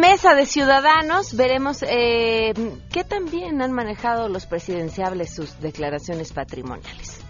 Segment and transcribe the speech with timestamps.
[0.00, 1.36] mesa de ciudadanos.
[1.36, 2.52] Veremos eh,
[2.90, 7.20] qué también han manejado los presidenciables sus declaraciones patrimoniales.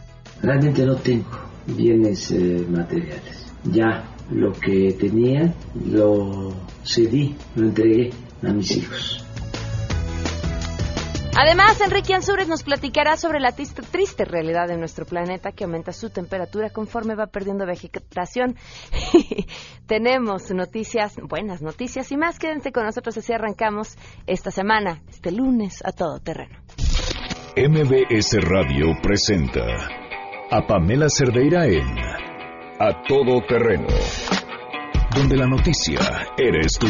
[0.41, 1.29] Realmente no tengo
[1.67, 3.53] bienes eh, materiales.
[3.65, 5.53] Ya lo que tenía
[5.87, 8.11] lo cedí, lo entregué
[8.43, 9.20] a mis hijos.
[11.37, 16.11] Además, Enrique Ansúrez nos platicará sobre la triste, realidad de nuestro planeta que aumenta su
[16.11, 18.57] temperatura conforme va perdiendo vegetación.
[19.87, 22.39] Tenemos noticias, buenas noticias y más.
[22.39, 26.59] Quédense con nosotros así arrancamos esta semana, este lunes, a todo terreno.
[27.57, 29.65] MBS Radio presenta
[30.51, 31.99] a Pamela Cerdeira en
[32.79, 33.89] A Todo Terreno,
[35.15, 36.01] donde la noticia
[36.37, 36.87] eres tú.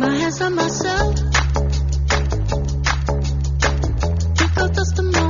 [0.00, 1.14] my hands on myself.
[4.38, 5.29] Think of just a moment.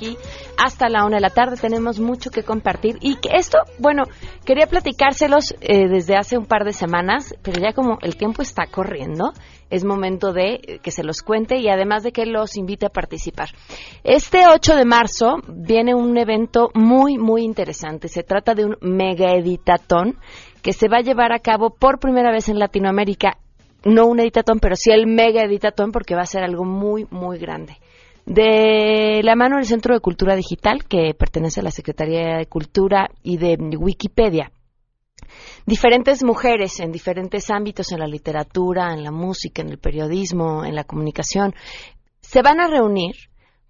[0.00, 0.16] Aquí
[0.56, 1.56] hasta la una de la tarde.
[1.60, 4.04] Tenemos mucho que compartir y que esto, bueno,
[4.44, 8.66] quería platicárselos eh, desde hace un par de semanas, pero ya como el tiempo está
[8.66, 9.32] corriendo,
[9.68, 12.90] es momento de eh, que se los cuente y además de que los invite a
[12.90, 13.50] participar.
[14.04, 18.08] Este 8 de marzo viene un evento muy, muy interesante.
[18.08, 20.16] Se trata de un mega editatón
[20.62, 23.38] que se va a llevar a cabo por primera vez en Latinoamérica.
[23.82, 27.38] No un editatón, pero sí el mega editatón porque va a ser algo muy, muy
[27.38, 27.78] grande
[28.30, 33.10] de la mano del Centro de Cultura Digital, que pertenece a la Secretaría de Cultura
[33.24, 34.52] y de Wikipedia.
[35.66, 40.76] Diferentes mujeres en diferentes ámbitos, en la literatura, en la música, en el periodismo, en
[40.76, 41.56] la comunicación,
[42.20, 43.16] se van a reunir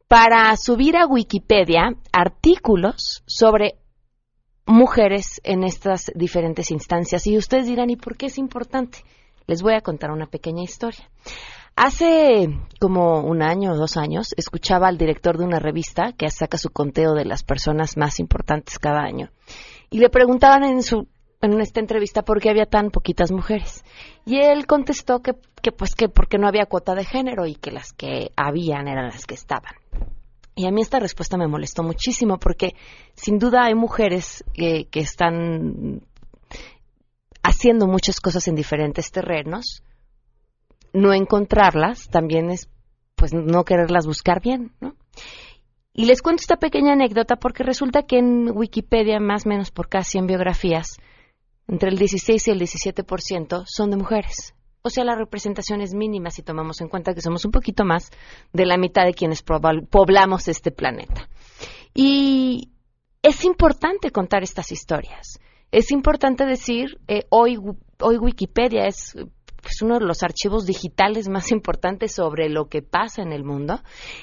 [0.08, 3.78] para subir a Wikipedia artículos sobre
[4.66, 7.26] mujeres en estas diferentes instancias.
[7.26, 8.98] Y ustedes dirán, ¿y por qué es importante?
[9.46, 11.08] Les voy a contar una pequeña historia.
[11.82, 16.58] Hace como un año o dos años escuchaba al director de una revista que saca
[16.58, 19.30] su conteo de las personas más importantes cada año
[19.88, 21.08] y le preguntaban en su
[21.40, 23.82] en esta entrevista por qué había tan poquitas mujeres
[24.26, 25.32] y él contestó que,
[25.62, 29.06] que pues que porque no había cuota de género y que las que habían eran
[29.06, 29.72] las que estaban.
[30.54, 32.74] Y a mí esta respuesta me molestó muchísimo porque
[33.14, 36.02] sin duda hay mujeres que están
[37.42, 39.82] haciendo muchas cosas en diferentes terrenos
[40.92, 42.68] no encontrarlas también es
[43.14, 44.94] pues no quererlas buscar bien, ¿no?
[45.92, 49.88] Y les cuento esta pequeña anécdota porque resulta que en Wikipedia, más o menos por
[49.88, 50.96] casi 100 biografías,
[51.68, 54.54] entre el 16 y el 17% son de mujeres.
[54.82, 58.10] O sea, la representación es mínima si tomamos en cuenta que somos un poquito más
[58.52, 61.28] de la mitad de quienes poblamos este planeta.
[61.92, 62.70] Y
[63.22, 65.38] es importante contar estas historias.
[65.70, 67.58] Es importante decir, eh, hoy,
[68.00, 69.14] hoy Wikipedia es
[69.62, 73.80] pues, uno de los archivos digitales más importantes sobre lo que pasa en el mundo.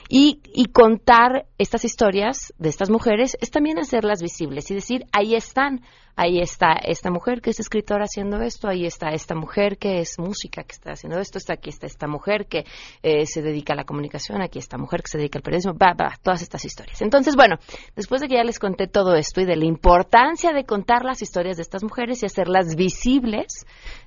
[0.10, 5.36] Y, y contar estas historias de estas mujeres es también hacerlas visibles y decir, ahí
[5.36, 5.82] están,
[6.18, 10.20] ahí está esta mujer que es escritora haciendo esto, ahí está esta mujer que es
[10.20, 12.66] música que está haciendo esto, aquí está esta mujer que
[13.04, 15.96] eh, se dedica a la comunicación, aquí esta mujer que se dedica al periodismo, va,
[16.22, 17.02] todas estas historias.
[17.02, 17.58] Entonces, bueno,
[17.96, 21.22] después de que ya les conté todo esto y de la importancia de contar las
[21.22, 23.66] historias de estas mujeres y hacerlas visibles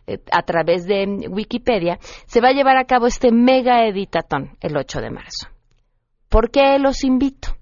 [0.08, 4.76] eh, a través de Wikipedia, se va a llevar a cabo este mega editatón el
[4.76, 5.46] 8 de marzo.
[6.28, 7.59] ¿Por qué los invito?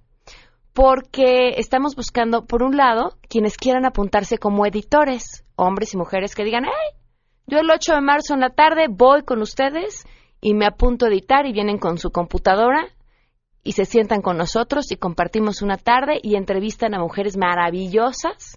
[0.79, 6.45] Porque estamos buscando, por un lado, quienes quieran apuntarse como editores, hombres y mujeres que
[6.45, 7.01] digan, hey,
[7.49, 10.05] yo el 8 de marzo en la tarde voy con ustedes
[10.41, 12.87] y me apunto a editar y vienen con su computadora
[13.65, 18.57] y se sientan con nosotros y compartimos una tarde y entrevistan a mujeres maravillosas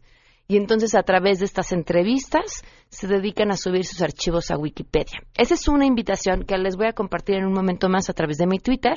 [0.51, 5.23] y entonces a través de estas entrevistas se dedican a subir sus archivos a Wikipedia.
[5.33, 8.37] Esa es una invitación que les voy a compartir en un momento más a través
[8.37, 8.95] de mi Twitter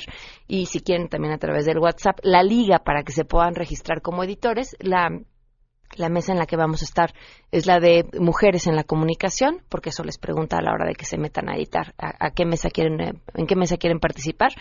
[0.49, 4.01] y si quieren también a través del WhatsApp, la liga para que se puedan registrar
[4.01, 4.75] como editores.
[4.81, 5.07] La,
[5.95, 7.13] la mesa en la que vamos a estar
[7.53, 10.95] es la de mujeres en la comunicación, porque eso les pregunta a la hora de
[10.95, 14.51] que se metan a editar a, qué mesa quieren, eh, en qué mesa quieren participar.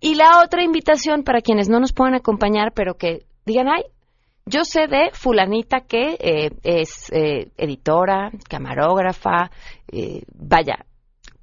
[0.00, 3.84] Y la otra invitación para quienes no nos puedan acompañar, pero que digan, ay,
[4.46, 9.50] yo sé de fulanita que eh, es eh, editora, camarógrafa,
[9.90, 10.84] eh, vaya,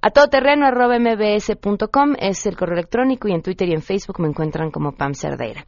[0.00, 4.28] a todoterreno arroba mbs.com es el correo electrónico y en Twitter y en Facebook me
[4.28, 5.66] encuentran como Pam Cerdeira.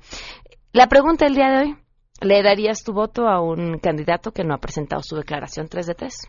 [0.72, 1.76] La pregunta del día de hoy,
[2.20, 5.94] ¿le darías tu voto a un candidato que no ha presentado su declaración 3 de
[5.94, 6.28] 3?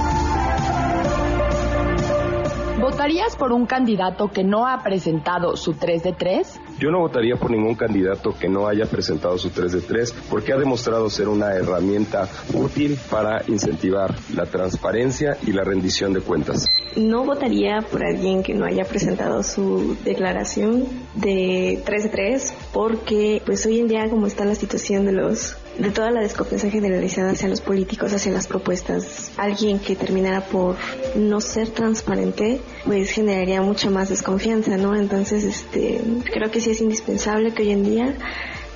[2.81, 6.59] ¿Votarías por un candidato que no ha presentado su 3 de 3?
[6.79, 10.51] Yo no votaría por ningún candidato que no haya presentado su 3 de 3 porque
[10.51, 16.65] ha demostrado ser una herramienta útil para incentivar la transparencia y la rendición de cuentas.
[16.95, 23.43] No votaría por alguien que no haya presentado su declaración de 3 de 3 porque
[23.45, 27.31] pues hoy en día como está la situación de los de toda la desconfianza generalizada
[27.31, 30.75] hacia los políticos, hacia las propuestas, alguien que terminara por
[31.15, 34.95] no ser transparente, pues generaría mucha más desconfianza, ¿no?
[34.95, 36.01] Entonces, este,
[36.31, 38.15] creo que sí es indispensable que hoy en día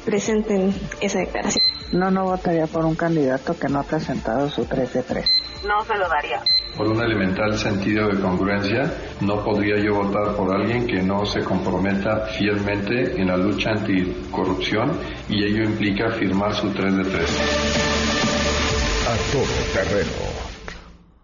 [0.06, 1.66] presenten esa declaración.
[1.92, 5.26] No, no votaría por un candidato que no ha presentado su 3 de 3.
[5.68, 6.44] No se lo daría.
[6.78, 11.42] Por un elemental sentido de congruencia, no podría yo votar por alguien que no se
[11.42, 14.92] comprometa fielmente en la lucha anticorrupción
[15.30, 17.40] y ello implica firmar su 3 de 3.
[19.08, 19.44] A todo
[19.74, 20.46] terreno.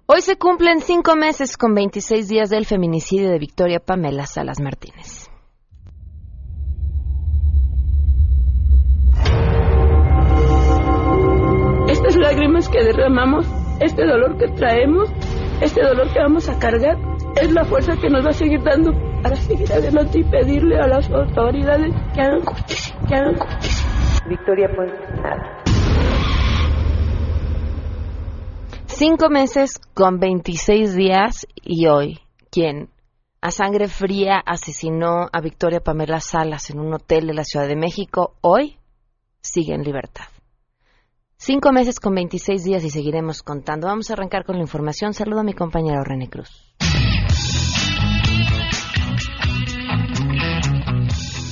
[0.05, 5.20] Hoy se cumplen cinco meses con 26 días del feminicidio de Victoria Pamela Salas Martínez.
[12.21, 13.47] Lágrimas que derramamos,
[13.79, 15.09] este dolor que traemos,
[15.59, 16.97] este dolor que vamos a cargar,
[17.41, 18.91] es la fuerza que nos va a seguir dando
[19.23, 23.87] para seguir adelante y pedirle a las autoridades que hagan justicia, que hagan justicia.
[24.29, 24.95] Victoria Ponce.
[28.85, 32.19] Cinco meses con 26 días y hoy,
[32.51, 32.89] quien
[33.41, 37.75] a sangre fría asesinó a Victoria Pamela Salas en un hotel de la Ciudad de
[37.75, 38.77] México, hoy
[39.41, 40.25] sigue en libertad.
[41.43, 43.87] Cinco meses con 26 días y seguiremos contando.
[43.87, 45.15] Vamos a arrancar con la información.
[45.15, 46.71] Saludo a mi compañero René Cruz.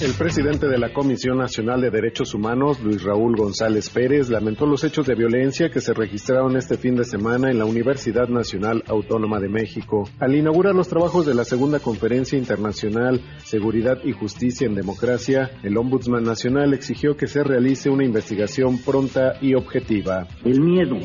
[0.01, 4.85] El presidente de la Comisión Nacional de Derechos Humanos, Luis Raúl González Pérez, lamentó los
[4.85, 9.41] hechos de violencia que se registraron este fin de semana en la Universidad Nacional Autónoma
[9.41, 10.07] de México.
[10.19, 15.75] Al inaugurar los trabajos de la segunda conferencia internacional Seguridad y Justicia en Democracia, el
[15.75, 20.27] Ombudsman Nacional exigió que se realice una investigación pronta y objetiva.
[20.45, 20.95] El miedo,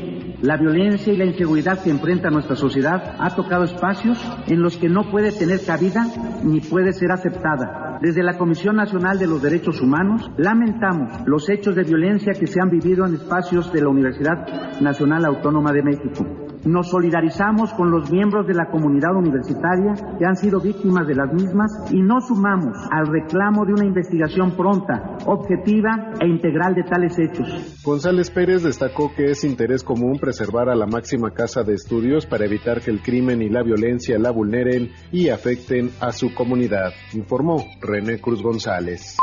[0.40, 4.88] la violencia y la inseguridad que enfrenta nuestra sociedad ha tocado espacios en los que
[4.88, 6.06] no puede tener cabida
[6.44, 7.98] ni puede ser aceptada.
[8.00, 12.60] Desde la Comisión Nacional de los Derechos Humanos, lamentamos los hechos de violencia que se
[12.60, 14.46] han vivido en espacios de la Universidad
[14.82, 16.43] Nacional Autónoma de México.
[16.64, 21.32] Nos solidarizamos con los miembros de la comunidad universitaria que han sido víctimas de las
[21.32, 27.18] mismas y nos sumamos al reclamo de una investigación pronta, objetiva e integral de tales
[27.18, 27.82] hechos.
[27.84, 32.46] González Pérez destacó que es interés común preservar a la máxima casa de estudios para
[32.46, 37.62] evitar que el crimen y la violencia la vulneren y afecten a su comunidad, informó
[37.80, 39.16] René Cruz González.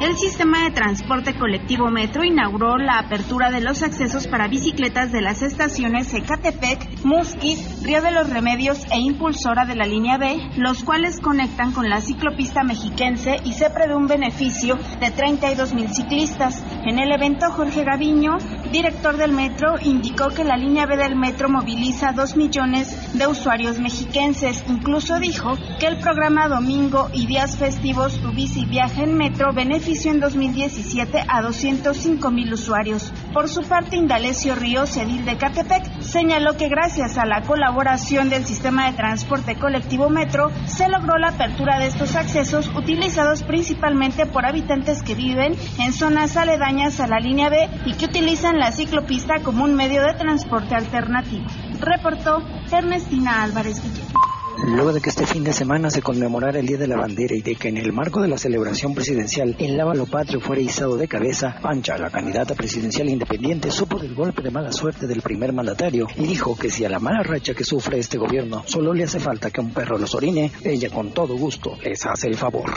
[0.00, 5.20] El sistema de transporte colectivo Metro inauguró la apertura de los accesos para bicicletas de
[5.20, 10.84] las estaciones Ecatepec, Musquis, Río de los Remedios e Impulsora de la línea B, los
[10.84, 16.62] cuales conectan con la ciclopista mexiquense y se prevé un beneficio de 32 mil ciclistas.
[16.84, 18.36] En el evento, Jorge Gaviño,
[18.70, 23.80] director del Metro, indicó que la línea B del Metro moviliza 2 millones de usuarios
[23.80, 24.62] mexiquenses.
[24.68, 29.77] Incluso dijo que el programa Domingo y días festivos Tu Bici Viaje en Metro beneficia
[29.78, 33.12] benefició en 2017 a 205 mil usuarios.
[33.32, 38.44] Por su parte, Indalecio Ríos, edil de Catepec, señaló que gracias a la colaboración del
[38.44, 44.46] sistema de transporte colectivo Metro, se logró la apertura de estos accesos utilizados principalmente por
[44.46, 49.44] habitantes que viven en zonas aledañas a la línea B y que utilizan la ciclopista
[49.44, 51.46] como un medio de transporte alternativo.
[51.78, 52.42] Reportó
[52.72, 54.27] Ernestina Álvarez Guillén.
[54.66, 57.42] Luego de que este fin de semana se conmemorara el Día de la Bandera y
[57.42, 61.08] de que en el marco de la celebración presidencial el lábalo patrio fuera izado de
[61.08, 66.08] cabeza, Pancha, la candidata presidencial independiente, supo del golpe de mala suerte del primer mandatario
[66.16, 69.20] y dijo que si a la mala racha que sufre este gobierno solo le hace
[69.20, 72.70] falta que un perro los orine, ella con todo gusto les hace el favor.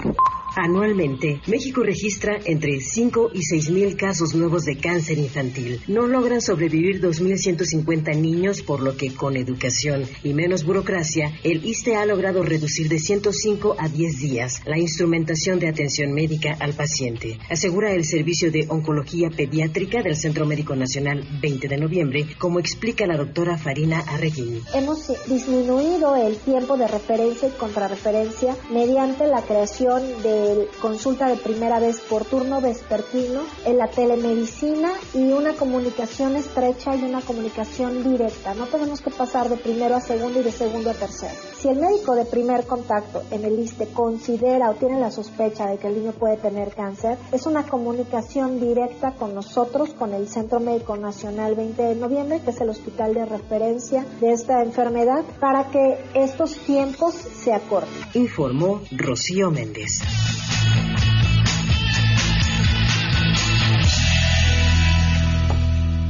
[0.56, 5.80] Anualmente, México registra entre 5 y 6 mil casos nuevos de cáncer infantil.
[5.88, 11.96] No logran sobrevivir 2.150 niños, por lo que con educación y menos burocracia, el ISTE
[11.96, 17.40] ha logrado reducir de 105 a 10 días la instrumentación de atención médica al paciente,
[17.50, 23.08] asegura el Servicio de Oncología Pediátrica del Centro Médico Nacional 20 de noviembre, como explica
[23.08, 24.62] la doctora Farina Arreguín.
[24.74, 31.80] Hemos disminuido el tiempo de referencia y contrarreferencia mediante la creación de consulta de primera
[31.80, 38.56] vez por turno vespertino, en la telemedicina y una comunicación estrecha y una comunicación directa.
[38.56, 41.52] No tenemos que pasar de primero a segundo y de segundo a tercero.
[41.62, 45.78] Si el médico de primer contacto en el ISTE considera o tiene la sospecha de
[45.78, 50.60] que el niño puede tener cáncer, es una comunicación directa con nosotros, con el Centro
[50.60, 55.70] Médico Nacional 20 de noviembre, que es el hospital de referencia de esta enfermedad, para
[55.70, 57.94] que estos tiempos se acorten.
[58.16, 60.00] Informó Rocío Méndez.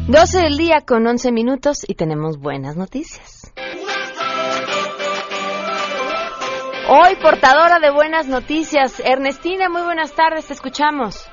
[0.08, 3.52] 12 del día con 11 minutos y tenemos buenas noticias.
[6.90, 11.30] Hoy portadora de buenas noticias, Ernestina, muy buenas tardes, te escuchamos.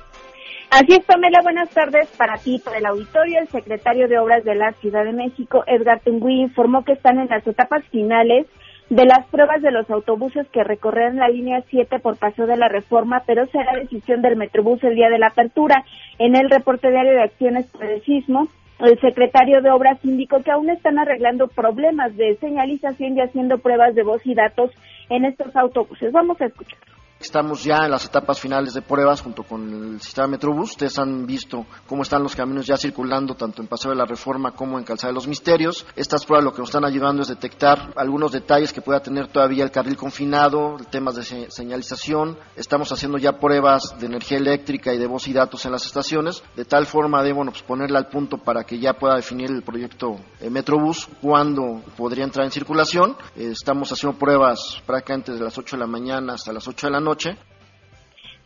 [0.71, 3.41] Así es, Pamela, buenas tardes para ti, para el auditorio.
[3.41, 7.29] El secretario de Obras de la Ciudad de México, Edgar Tungui, informó que están en
[7.29, 8.47] las etapas finales
[8.91, 12.69] de las pruebas de los autobuses que recorrerán la línea 7 por Paseo de la
[12.69, 15.85] Reforma, pero será decisión del Metrobús el día de la apertura.
[16.19, 18.49] En el reporte diario de acciones por el sismo,
[18.81, 23.95] el secretario de Obras indicó que aún están arreglando problemas de señalización y haciendo pruebas
[23.95, 24.71] de voz y datos
[25.09, 26.13] en estos autobuses.
[26.13, 26.79] Vamos a escuchar.
[27.21, 30.71] Estamos ya en las etapas finales de pruebas junto con el sistema Metrobús.
[30.71, 34.53] Ustedes han visto cómo están los caminos ya circulando tanto en Paseo de la Reforma
[34.53, 35.85] como en Calzada de los Misterios.
[35.97, 39.65] Estas pruebas lo que nos están ayudando es detectar algunos detalles que pueda tener todavía
[39.65, 42.39] el carril confinado, temas de señalización.
[42.55, 46.45] Estamos haciendo ya pruebas de energía eléctrica y de voz y datos en las estaciones,
[46.55, 49.63] de tal forma de bueno, pues ponerle al punto para que ya pueda definir el
[49.63, 53.17] proyecto eh, Metrobús cuándo podría entrar en circulación.
[53.35, 56.93] Eh, estamos haciendo pruebas prácticamente desde las 8 de la mañana hasta las 8 de
[56.93, 57.37] la noche noche.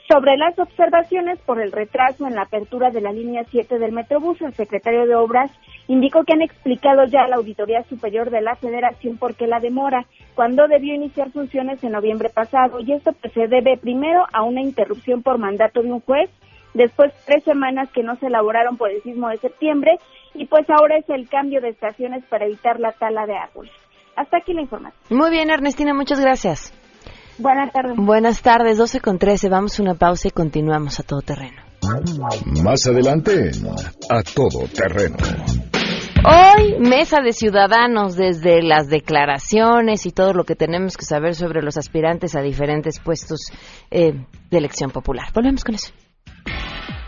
[0.09, 4.41] Sobre las observaciones por el retraso en la apertura de la línea 7 del Metrobús,
[4.43, 5.51] el secretario de Obras
[5.89, 9.59] indicó que han explicado ya a la Auditoría Superior de la Federación por qué la
[9.59, 10.05] demora,
[10.35, 14.61] cuando debió iniciar funciones en noviembre pasado, y esto pues, se debe primero a una
[14.61, 16.31] interrupción por mandato de un juez,
[16.75, 19.93] después tres semanas que no se elaboraron por el sismo de septiembre,
[20.35, 23.73] y pues ahora es el cambio de estaciones para evitar la tala de árboles.
[24.17, 25.19] Hasta aquí la información.
[25.19, 26.82] Muy bien, Ernestina, muchas gracias.
[27.39, 27.97] Buenas tardes.
[27.97, 29.49] Buenas tardes, 12 con 13.
[29.49, 31.63] Vamos a una pausa y continuamos a todo terreno.
[32.63, 33.51] Más adelante,
[34.09, 35.17] a todo terreno.
[36.25, 41.63] Hoy, mesa de ciudadanos, desde las declaraciones y todo lo que tenemos que saber sobre
[41.63, 43.51] los aspirantes a diferentes puestos
[43.91, 44.13] eh,
[44.51, 45.27] de elección popular.
[45.35, 45.93] Volvemos con eso.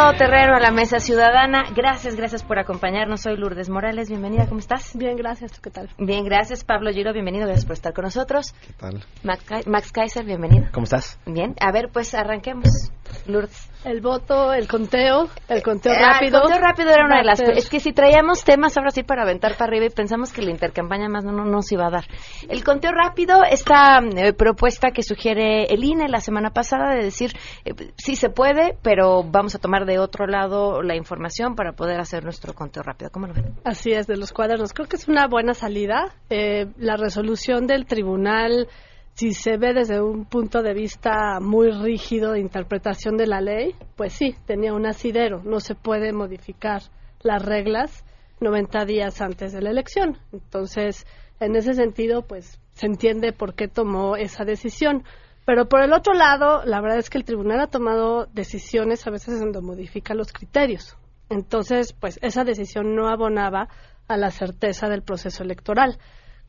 [0.00, 1.64] Todo terreno a la mesa ciudadana.
[1.76, 3.20] Gracias, gracias por acompañarnos.
[3.20, 4.08] Soy Lourdes Morales.
[4.08, 4.96] Bienvenida, ¿cómo estás?
[4.96, 5.52] Bien, gracias.
[5.52, 5.90] ¿Tú qué tal?
[5.98, 6.64] Bien, gracias.
[6.64, 7.44] Pablo Giro, bienvenido.
[7.44, 8.54] Gracias por estar con nosotros.
[8.66, 9.04] ¿Qué tal?
[9.22, 10.68] Max, Kaiser, bienvenido.
[10.72, 11.18] ¿Cómo estás?
[11.26, 11.54] Bien.
[11.60, 12.90] A ver, pues arranquemos.
[13.26, 13.70] Lourdes.
[13.82, 16.36] El voto, el conteo, el conteo Ah, rápido.
[16.36, 17.40] El conteo rápido era una de las...
[17.40, 20.50] Es que si traíamos temas ahora sí para aventar para arriba y pensamos que la
[20.50, 22.04] intercampaña más no, no nos iba a dar.
[22.48, 27.32] El conteo rápido, esta eh, propuesta que sugiere el INE la semana pasada de decir,
[27.64, 32.00] eh, sí se puede, pero vamos a tomar de otro lado la información para poder
[32.00, 33.10] hacer nuestro conteo rápido.
[33.10, 33.54] ¿Cómo lo ven?
[33.64, 34.74] Así es, de los cuadernos.
[34.74, 36.14] Creo que es una buena salida.
[36.28, 38.68] Eh, la resolución del Tribunal
[39.14, 43.74] si se ve desde un punto de vista muy rígido de interpretación de la ley,
[43.96, 45.42] pues sí, tenía un asidero.
[45.44, 46.82] No se puede modificar
[47.22, 48.04] las reglas
[48.40, 50.16] 90 días antes de la elección.
[50.32, 51.06] Entonces,
[51.38, 55.04] en ese sentido, pues se entiende por qué tomó esa decisión.
[55.44, 59.10] Pero por el otro lado, la verdad es que el tribunal ha tomado decisiones a
[59.10, 60.96] veces donde modifica los criterios.
[61.28, 63.68] Entonces, pues esa decisión no abonaba
[64.08, 65.98] a la certeza del proceso electoral.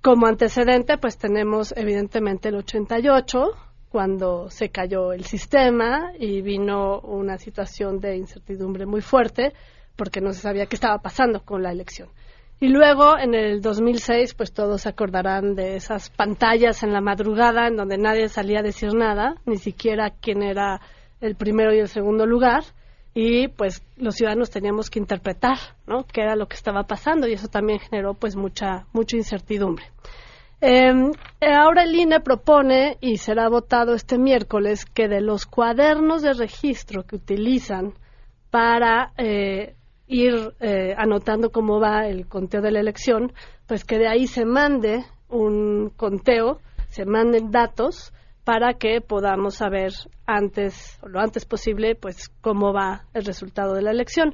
[0.01, 3.51] Como antecedente, pues tenemos evidentemente el 88,
[3.89, 9.53] cuando se cayó el sistema y vino una situación de incertidumbre muy fuerte
[9.96, 12.10] porque no se sabía qué estaba pasando con la elección.
[12.60, 17.67] Y luego, en el 2006, pues todos se acordarán de esas pantallas en la madrugada
[17.67, 20.81] en donde nadie salía a decir nada, ni siquiera quién era
[21.20, 22.63] el primero y el segundo lugar,
[23.13, 26.06] y pues los ciudadanos teníamos que interpretar, ¿no?
[26.06, 29.86] Qué era lo que estaba pasando y eso también generó pues mucha mucha incertidumbre.
[30.62, 30.94] Eh,
[31.41, 37.03] ahora el INE propone y será votado este miércoles que de los cuadernos de registro
[37.03, 37.94] que utilizan
[38.51, 39.75] para eh,
[40.08, 43.34] ir eh, anotando cómo va el conteo de la elección,
[43.65, 49.91] pues que de ahí se mande un conteo, se manden datos para que podamos saber
[50.25, 54.33] antes, lo antes posible, pues cómo va el resultado de la elección.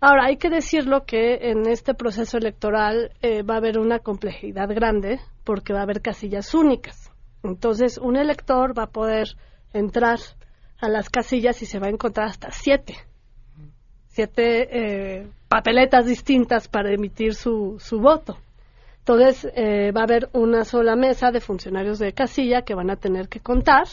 [0.00, 4.68] Ahora, hay que decirlo que en este proceso electoral eh, va a haber una complejidad
[4.68, 7.10] grande porque va a haber casillas únicas.
[7.42, 9.28] Entonces, un elector va a poder
[9.72, 10.18] entrar
[10.80, 12.96] a las casillas y se va a encontrar hasta siete.
[14.08, 18.36] Siete eh, papeletas distintas para emitir su, su voto.
[19.04, 22.96] Entonces, eh, va a haber una sola mesa de funcionarios de casilla que van a
[22.96, 23.88] tener que contar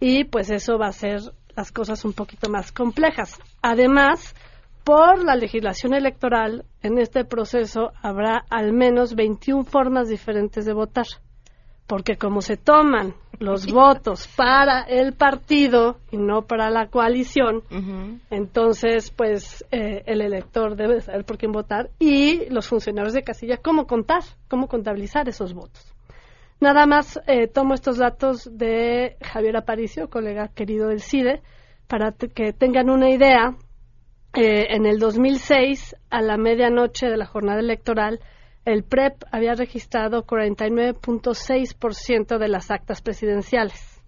[0.00, 1.20] y pues eso va a hacer
[1.54, 3.38] las cosas un poquito más complejas.
[3.60, 4.34] Además,
[4.82, 11.04] por la legislación electoral, en este proceso habrá al menos 21 formas diferentes de votar,
[11.90, 17.64] porque como se toman los votos para el partido y no para la coalición,
[18.30, 23.56] entonces pues eh, el elector debe saber por quién votar y los funcionarios de casilla
[23.56, 25.92] cómo contar, cómo contabilizar esos votos.
[26.60, 31.42] Nada más eh, tomo estos datos de Javier Aparicio, colega querido del CIDE,
[31.88, 33.56] para que tengan una idea.
[34.32, 38.20] Eh, en el 2006, a la medianoche de la jornada electoral,
[38.64, 44.00] el PREP había registrado 49.6% de las actas presidenciales.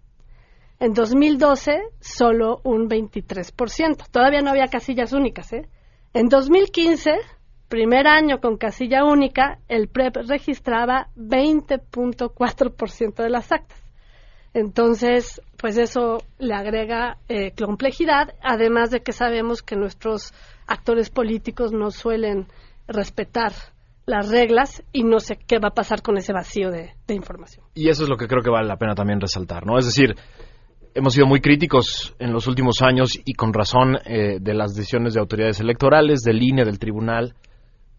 [0.78, 4.06] En 2012, solo un 23%.
[4.10, 5.52] Todavía no había casillas únicas.
[5.52, 5.68] ¿eh?
[6.12, 7.12] En 2015,
[7.68, 13.78] primer año con casilla única, el PREP registraba 20.4% de las actas.
[14.54, 20.34] Entonces, pues eso le agrega eh, complejidad, además de que sabemos que nuestros
[20.66, 22.48] actores políticos no suelen
[22.86, 23.52] respetar
[24.06, 27.66] las reglas y no sé qué va a pasar con ese vacío de, información.
[27.74, 29.78] Y eso es lo que creo que vale la pena también resaltar, ¿no?
[29.78, 30.16] Es decir,
[30.94, 35.14] hemos sido muy críticos en los últimos años y con razón eh, de las decisiones
[35.14, 37.34] de autoridades electorales, del INE, del tribunal,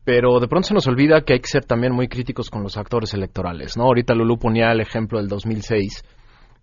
[0.03, 2.77] pero de pronto se nos olvida que hay que ser también muy críticos con los
[2.77, 3.83] actores electorales, ¿no?
[3.85, 6.03] Ahorita Lulú ponía el ejemplo del 2006.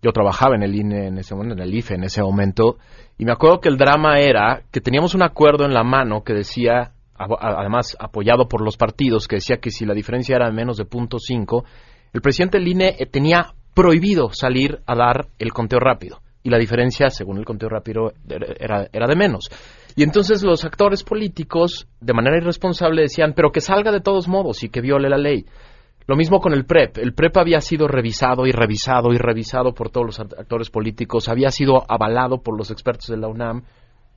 [0.03, 2.77] Yo trabajaba en el INE en ese momento, en el IFE en ese momento,
[3.17, 6.33] y me acuerdo que el drama era que teníamos un acuerdo en la mano que
[6.33, 6.91] decía,
[7.39, 11.17] además apoyado por los partidos, que decía que si la diferencia era menos de punto
[11.19, 11.65] cinco,
[12.13, 16.21] el presidente del INE eh, tenía prohibido salir a dar el conteo rápido.
[16.43, 18.13] Y la diferencia, según el conteo rápido,
[18.59, 19.49] era, era de menos.
[19.95, 24.63] Y entonces los actores políticos, de manera irresponsable, decían, pero que salga de todos modos
[24.63, 25.45] y que viole la ley.
[26.07, 26.97] Lo mismo con el PREP.
[26.97, 31.51] El PREP había sido revisado y revisado y revisado por todos los actores políticos, había
[31.51, 33.63] sido avalado por los expertos de la UNAM.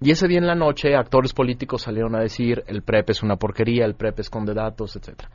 [0.01, 3.37] Y ese día en la noche, actores políticos salieron a decir, el PREP es una
[3.37, 5.31] porquería, el PREP esconde datos, etcétera.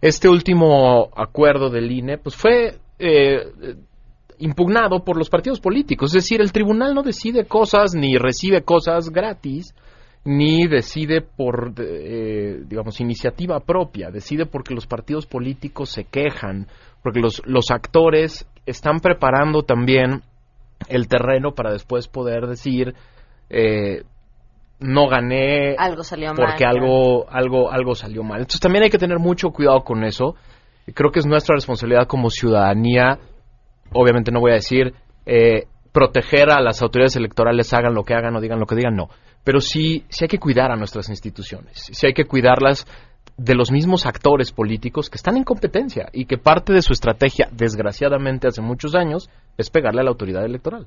[0.00, 3.38] Este último acuerdo del INE, pues fue eh,
[4.38, 6.10] impugnado por los partidos políticos.
[6.14, 9.74] Es decir, el tribunal no decide cosas ni recibe cosas gratis,
[10.24, 14.10] ni decide por, eh, digamos, iniciativa propia.
[14.10, 16.66] Decide porque los partidos políticos se quejan,
[17.02, 20.22] porque los, los actores están preparando también
[20.88, 22.94] el terreno para después poder decir,
[23.50, 24.02] eh,
[24.80, 28.40] no gané algo salió porque mal, algo, algo, algo salió mal.
[28.40, 30.34] Entonces también hay que tener mucho cuidado con eso.
[30.92, 33.18] Creo que es nuestra responsabilidad como ciudadanía
[33.94, 34.94] obviamente no voy a decir
[35.26, 38.96] eh, proteger a las autoridades electorales, hagan lo que hagan o digan lo que digan,
[38.96, 39.08] no.
[39.44, 42.86] Pero sí, sí hay que cuidar a nuestras instituciones, sí hay que cuidarlas
[43.36, 47.48] de los mismos actores políticos que están en competencia y que parte de su estrategia,
[47.50, 50.86] desgraciadamente hace muchos años, es pegarle a la autoridad electoral.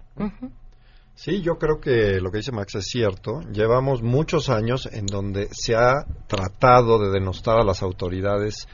[1.17, 3.41] Sí, yo creo que lo que dice Max es cierto.
[3.51, 8.67] Llevamos muchos años en donde se ha tratado de denostar a las autoridades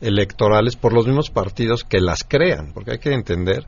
[0.00, 3.66] electorales por los mismos partidos que las crean, porque hay que entender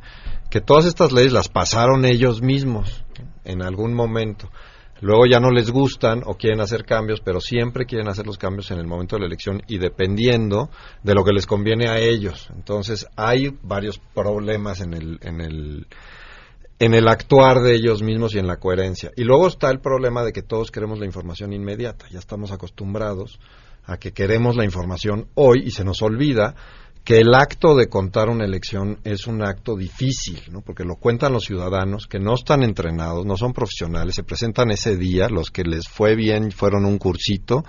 [0.49, 3.05] que todas estas leyes las pasaron ellos mismos
[3.45, 4.49] en algún momento.
[5.01, 8.71] Luego ya no les gustan o quieren hacer cambios, pero siempre quieren hacer los cambios
[8.71, 10.71] en el momento de la elección y dependiendo
[11.03, 12.49] de lo que les conviene a ellos.
[12.55, 15.87] Entonces hay varios problemas en el, en el,
[16.81, 19.13] en el actuar de ellos mismos y en la coherencia.
[19.15, 22.07] Y luego está el problema de que todos queremos la información inmediata.
[22.11, 23.39] Ya estamos acostumbrados
[23.85, 26.55] a que queremos la información hoy y se nos olvida
[27.05, 30.63] que el acto de contar una elección es un acto difícil, ¿no?
[30.63, 34.97] porque lo cuentan los ciudadanos que no están entrenados, no son profesionales, se presentan ese
[34.97, 37.65] día, los que les fue bien fueron un cursito,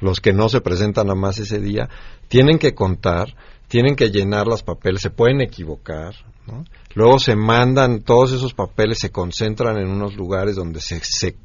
[0.00, 1.88] los que no se presentan a más ese día,
[2.28, 3.34] tienen que contar,
[3.68, 6.14] tienen que llenar los papeles, se pueden equivocar,
[6.46, 6.64] ¿no?
[6.94, 11.36] luego se mandan todos esos papeles, se concentran en unos lugares donde se, se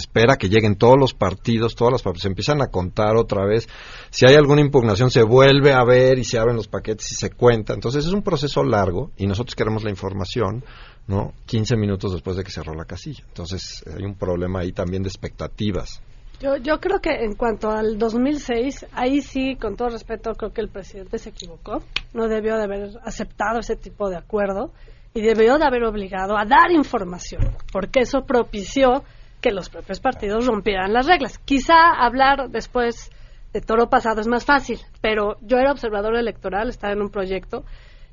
[0.00, 3.68] espera que lleguen todos los partidos, todas las partidos, se empiezan a contar otra vez.
[4.10, 7.30] Si hay alguna impugnación, se vuelve a ver y se abren los paquetes y se
[7.30, 7.74] cuenta.
[7.74, 10.64] Entonces es un proceso largo y nosotros queremos la información,
[11.06, 11.32] ¿no?
[11.46, 13.24] 15 minutos después de que cerró la casilla.
[13.28, 16.02] Entonces hay un problema ahí también de expectativas.
[16.40, 20.60] Yo, yo creo que en cuanto al 2006, ahí sí, con todo respeto, creo que
[20.60, 21.82] el presidente se equivocó.
[22.12, 24.70] No debió de haber aceptado ese tipo de acuerdo
[25.14, 27.40] y debió de haber obligado a dar información,
[27.72, 29.02] porque eso propició
[29.40, 31.38] que los propios partidos rompieran las reglas.
[31.38, 33.10] Quizá hablar después
[33.54, 37.64] de toro pasado es más fácil, pero yo era observador electoral, estaba en un proyecto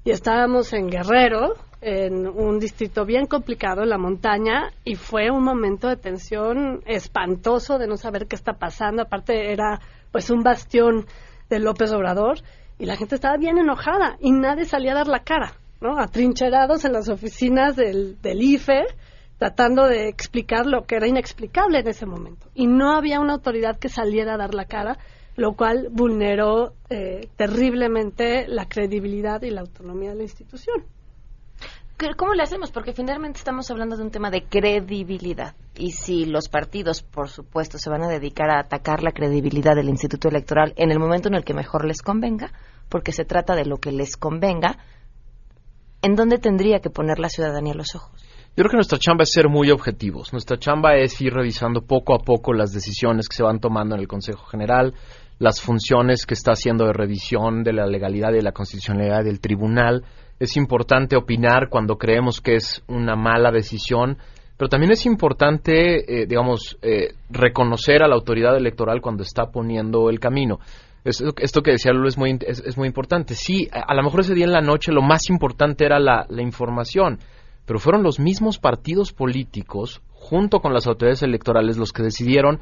[0.03, 5.43] y estábamos en Guerrero, en un distrito bien complicado en la montaña y fue un
[5.43, 9.01] momento de tensión espantoso de no saber qué está pasando.
[9.01, 9.79] Aparte era
[10.11, 11.05] pues un bastión
[11.49, 12.39] de López Obrador
[12.79, 15.99] y la gente estaba bien enojada y nadie salía a dar la cara, ¿no?
[15.99, 18.85] Atrincherados en las oficinas del, del IFE
[19.37, 22.47] tratando de explicar lo que era inexplicable en ese momento.
[22.53, 24.97] Y no había una autoridad que saliera a dar la cara,
[25.35, 30.83] lo cual vulneró eh, terriblemente la credibilidad y la autonomía de la institución.
[32.17, 32.71] ¿Cómo le hacemos?
[32.71, 35.55] Porque finalmente estamos hablando de un tema de credibilidad.
[35.77, 39.87] Y si los partidos, por supuesto, se van a dedicar a atacar la credibilidad del
[39.87, 42.51] Instituto Electoral en el momento en el que mejor les convenga,
[42.89, 44.77] porque se trata de lo que les convenga,
[46.01, 48.21] ¿en dónde tendría que poner la ciudadanía los ojos?
[48.55, 50.31] Yo creo que nuestra chamba es ser muy objetivos.
[50.31, 54.01] Nuestra chamba es ir revisando poco a poco las decisiones que se van tomando en
[54.01, 54.93] el Consejo General,
[55.43, 59.41] las funciones que está haciendo de revisión de la legalidad y de la constitucionalidad del
[59.41, 60.05] tribunal.
[60.39, 64.17] Es importante opinar cuando creemos que es una mala decisión,
[64.55, 70.09] pero también es importante, eh, digamos, eh, reconocer a la autoridad electoral cuando está poniendo
[70.09, 70.59] el camino.
[71.03, 73.35] Esto, esto que decía Lulu es muy, es, muy importante.
[73.35, 76.25] Sí, a, a, lo mejor ese día en la noche lo más importante era la,
[76.29, 77.19] la información
[77.65, 82.59] pero fueron los mismos partidos políticos, junto con las autoridades electorales, los que decidieron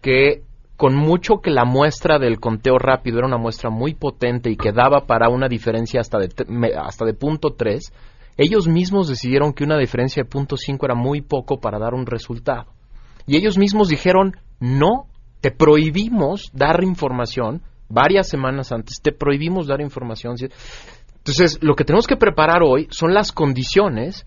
[0.00, 0.42] que
[0.76, 4.72] con mucho que la muestra del conteo rápido era una muestra muy potente y que
[4.72, 6.28] daba para una diferencia hasta de,
[6.76, 7.92] hasta de punto 3,
[8.36, 12.06] ellos mismos decidieron que una diferencia de punto 5 era muy poco para dar un
[12.06, 12.66] resultado.
[13.26, 15.06] Y ellos mismos dijeron, no,
[15.40, 20.34] te prohibimos dar información varias semanas antes, te prohibimos dar información.
[21.18, 24.26] Entonces, lo que tenemos que preparar hoy son las condiciones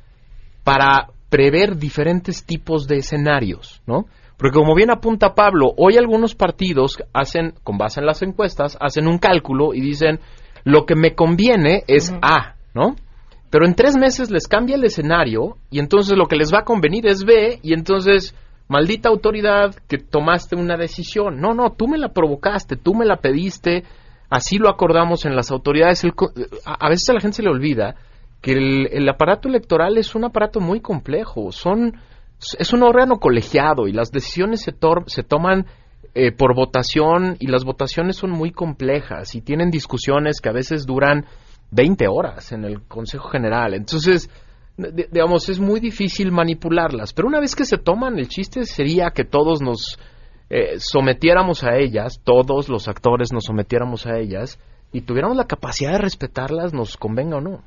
[0.63, 4.05] para prever diferentes tipos de escenarios, ¿no?
[4.37, 9.07] Porque como bien apunta Pablo, hoy algunos partidos hacen, con base en las encuestas, hacen
[9.07, 10.19] un cálculo y dicen,
[10.63, 12.95] lo que me conviene es A, ¿no?
[13.49, 16.65] Pero en tres meses les cambia el escenario y entonces lo que les va a
[16.65, 18.35] convenir es B y entonces,
[18.67, 21.39] maldita autoridad que tomaste una decisión.
[21.39, 23.85] No, no, tú me la provocaste, tú me la pediste,
[24.29, 26.03] así lo acordamos en las autoridades.
[26.65, 27.95] a veces a la gente se le olvida
[28.41, 31.93] que el, aparato electoral es un aparato muy complejo, son
[32.59, 34.73] es un órgano colegiado y las decisiones se,
[35.07, 35.65] se toman
[36.13, 40.85] eh, por votación y las votaciones son muy complejas y tienen discusiones que a veces
[40.85, 41.25] duran
[41.71, 43.73] 20 horas en el Consejo General.
[43.73, 44.29] Entonces,
[44.77, 49.25] digamos, es muy difícil manipularlas, pero una vez que se toman, el chiste sería que
[49.25, 49.99] todos nos
[50.49, 54.59] eh, sometiéramos a ellas, todos los actores nos sometiéramos a ellas
[54.91, 57.63] y tuviéramos la capacidad de respetarlas, nos convenga o no.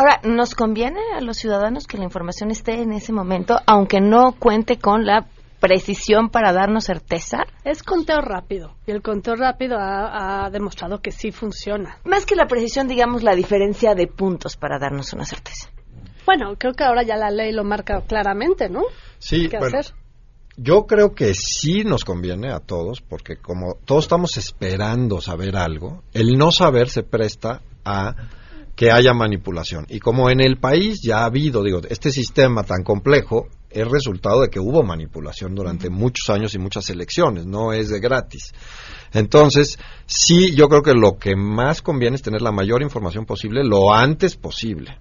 [0.00, 4.30] Ahora, ¿nos conviene a los ciudadanos que la información esté en ese momento, aunque no
[4.38, 5.26] cuente con la
[5.58, 7.38] precisión para darnos certeza?
[7.64, 11.98] Es conteo rápido y el conteo rápido ha, demostrado que sí funciona.
[12.04, 15.68] Más que la precisión, digamos, la diferencia de puntos para darnos una certeza.
[16.24, 18.82] Bueno, creo que ahora ya la ley lo marca claramente, ¿no?
[19.18, 19.96] Sí, ¿Qué bueno, hacer?
[20.56, 26.04] Yo creo que sí nos conviene a todos, porque como todos estamos esperando saber algo,
[26.12, 28.14] el no saber se presta a
[28.78, 29.86] que haya manipulación.
[29.88, 34.42] Y como en el país ya ha habido, digo, este sistema tan complejo, es resultado
[34.42, 38.52] de que hubo manipulación durante muchos años y muchas elecciones, no es de gratis.
[39.12, 43.64] Entonces, sí, yo creo que lo que más conviene es tener la mayor información posible
[43.64, 44.96] lo antes posible.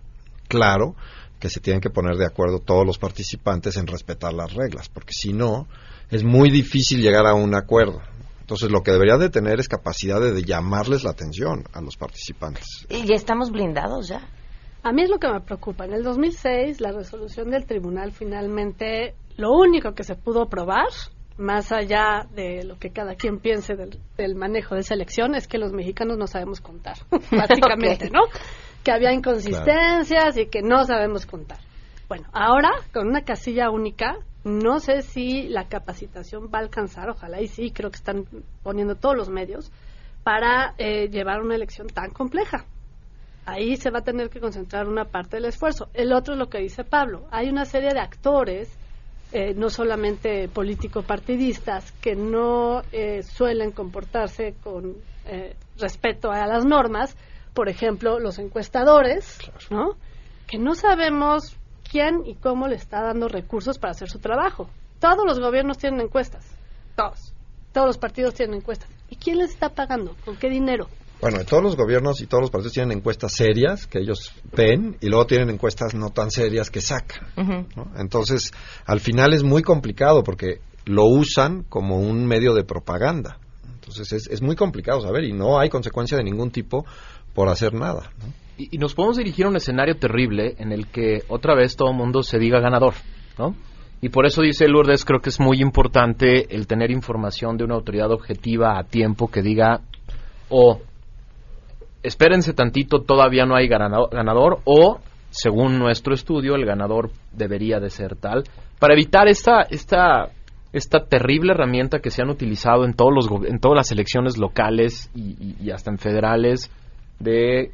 [0.48, 0.96] Claro
[1.40, 5.14] que se tienen que poner de acuerdo todos los participantes en respetar las reglas, porque
[5.14, 5.68] si no,
[6.10, 8.02] es muy difícil llegar a un acuerdo.
[8.48, 11.98] Entonces, lo que debería de tener es capacidad de, de llamarles la atención a los
[11.98, 12.64] participantes.
[12.88, 14.22] ¿Y ya estamos blindados ya?
[14.84, 15.84] A mí es lo que me preocupa.
[15.84, 20.88] En el 2006, la resolución del tribunal finalmente, lo único que se pudo probar,
[21.38, 25.50] más allá de lo que cada quien piense del, del manejo de esa elección, es
[25.50, 26.96] que los mexicanos no sabemos contar,
[27.30, 28.10] básicamente.
[28.10, 28.22] ¿no?
[28.82, 31.60] Que había inconsistencias y que no sabemos contar.
[32.08, 37.42] Bueno, ahora, con una casilla única, no sé si la capacitación va a alcanzar, ojalá
[37.42, 38.26] y sí, creo que están
[38.64, 39.72] poniendo todos los medios
[40.24, 42.66] para eh, llevar una elección tan compleja.
[43.46, 45.88] Ahí se va a tener que concentrar una parte del esfuerzo.
[45.94, 47.28] El otro es lo que dice Pablo.
[47.32, 48.78] Hay una serie de actores,
[49.32, 57.16] eh, no solamente político-partidistas, que no eh, suelen comportarse con eh, respeto a las normas.
[57.54, 59.96] Por ejemplo, los encuestadores, ¿no?
[60.46, 61.57] Que no sabemos
[61.88, 64.70] quién y cómo le está dando recursos para hacer su trabajo.
[65.00, 66.46] Todos los gobiernos tienen encuestas.
[66.96, 67.34] Todos.
[67.72, 68.90] Todos los partidos tienen encuestas.
[69.10, 70.16] ¿Y quién les está pagando?
[70.26, 70.88] ¿Con qué dinero?
[71.22, 75.08] Bueno, todos los gobiernos y todos los partidos tienen encuestas serias que ellos ven y
[75.08, 77.28] luego tienen encuestas no tan serias que sacan.
[77.76, 77.92] ¿no?
[77.98, 78.52] Entonces,
[78.86, 83.40] al final es muy complicado porque lo usan como un medio de propaganda.
[83.74, 86.86] Entonces, es, es muy complicado saber y no hay consecuencia de ningún tipo
[87.34, 88.12] por hacer nada.
[88.20, 88.47] ¿no?
[88.58, 92.24] Y, nos podemos dirigir a un escenario terrible en el que otra vez todo mundo
[92.24, 92.96] se diga ganador,
[93.38, 93.56] ¿no?
[94.02, 97.76] Y por eso dice Lourdes, creo que es muy importante el tener información de una
[97.76, 99.82] autoridad objetiva a tiempo que diga
[100.50, 100.82] o
[102.04, 107.90] espérense tantito, todavía no hay ganado- ganador o según nuestro estudio el ganador debería de
[107.90, 108.44] ser tal
[108.80, 110.30] para evitar esta esta
[110.72, 115.12] esta terrible herramienta que se han utilizado en todos los en todas las elecciones locales
[115.16, 116.72] y hasta en federales
[117.20, 117.72] de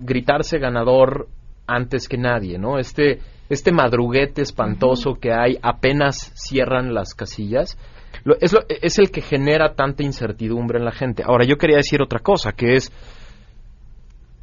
[0.00, 1.28] gritarse ganador
[1.66, 2.78] antes que nadie, ¿no?
[2.78, 7.78] Este este madruguete espantoso que hay apenas cierran las casillas
[8.24, 11.22] lo- es, lo- es el que genera tanta incertidumbre en la gente.
[11.26, 12.92] Ahora yo quería decir otra cosa que es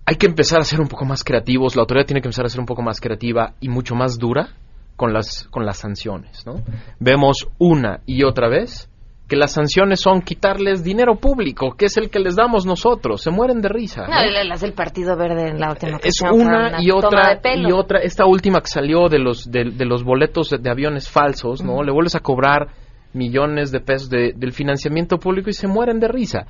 [0.08, 2.50] hay que empezar a ser un poco más creativos, la autoridad tiene que empezar a
[2.50, 4.50] ser un poco más creativa y mucho más dura
[4.96, 6.62] con las, con las sanciones, ¿no?
[7.00, 8.90] Vemos una y otra vez
[9.28, 13.32] que las sanciones son quitarles dinero público, que es el que les damos nosotros, se
[13.32, 14.06] mueren de risa.
[14.08, 18.26] No, las del Partido Verde en la última Es una y otra y otra, esta
[18.26, 21.82] última que salió de los de, de los boletos de, de aviones falsos, ¿no?
[21.82, 22.68] Le vuelves a cobrar
[23.14, 26.46] millones de pesos de- del financiamiento público y se mueren de risa.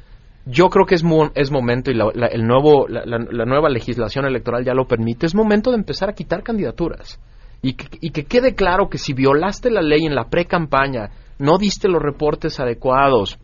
[0.45, 3.45] Yo creo que es, mo- es momento, y la, la- el nuevo, la, la- la
[3.45, 7.19] nueva legislación electoral ya lo permite, es momento de empezar a quitar candidaturas.
[7.61, 11.57] Y que, y que quede claro que si violaste la ley en la pre-campaña, no
[11.57, 13.37] diste los reportes adecuados,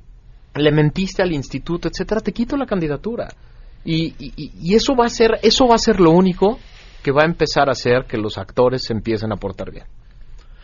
[0.55, 3.27] le mentiste al instituto, etcétera, te quito la candidatura.
[3.83, 6.59] Y, y- y- eso va a ser, eso va a ser lo único
[7.03, 9.85] que va a empezar a hacer que los actores se empiecen a portar bien.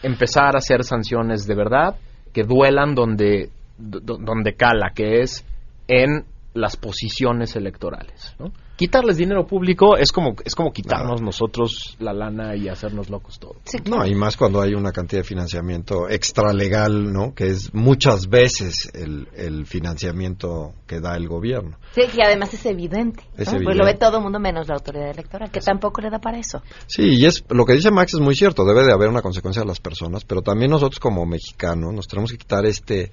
[0.03, 1.95] Empezar a hacer sanciones de verdad
[2.33, 5.43] que duelan donde, do- donde cala, que es
[5.87, 8.35] en las posiciones electorales.
[8.39, 8.51] ¿no?
[8.77, 13.57] Quitarles dinero público es como, es como quitarnos nosotros la lana y hacernos locos todos.
[13.85, 17.33] No, y más cuando hay una cantidad de financiamiento extralegal, ¿no?
[17.33, 21.77] Que es muchas veces el, el financiamiento que da el gobierno.
[21.95, 23.23] Sí, que además es evidente.
[23.23, 23.29] ¿no?
[23.31, 23.77] Es Pues evidente.
[23.79, 26.61] lo ve todo el mundo menos la autoridad electoral, que tampoco le da para eso.
[26.85, 29.63] Sí, y es lo que dice Max es muy cierto, debe de haber una consecuencia
[29.63, 33.11] de las personas, pero también nosotros como mexicanos nos tenemos que quitar este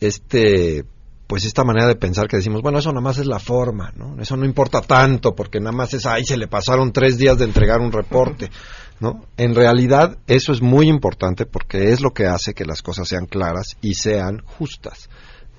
[0.00, 0.84] este
[1.28, 4.20] pues esta manera de pensar que decimos, bueno, eso nada más es la forma, ¿no?
[4.20, 7.44] Eso no importa tanto porque nada más es, ay, se le pasaron tres días de
[7.44, 8.50] entregar un reporte,
[8.98, 9.26] ¿no?
[9.36, 13.26] En realidad eso es muy importante porque es lo que hace que las cosas sean
[13.26, 15.08] claras y sean justas.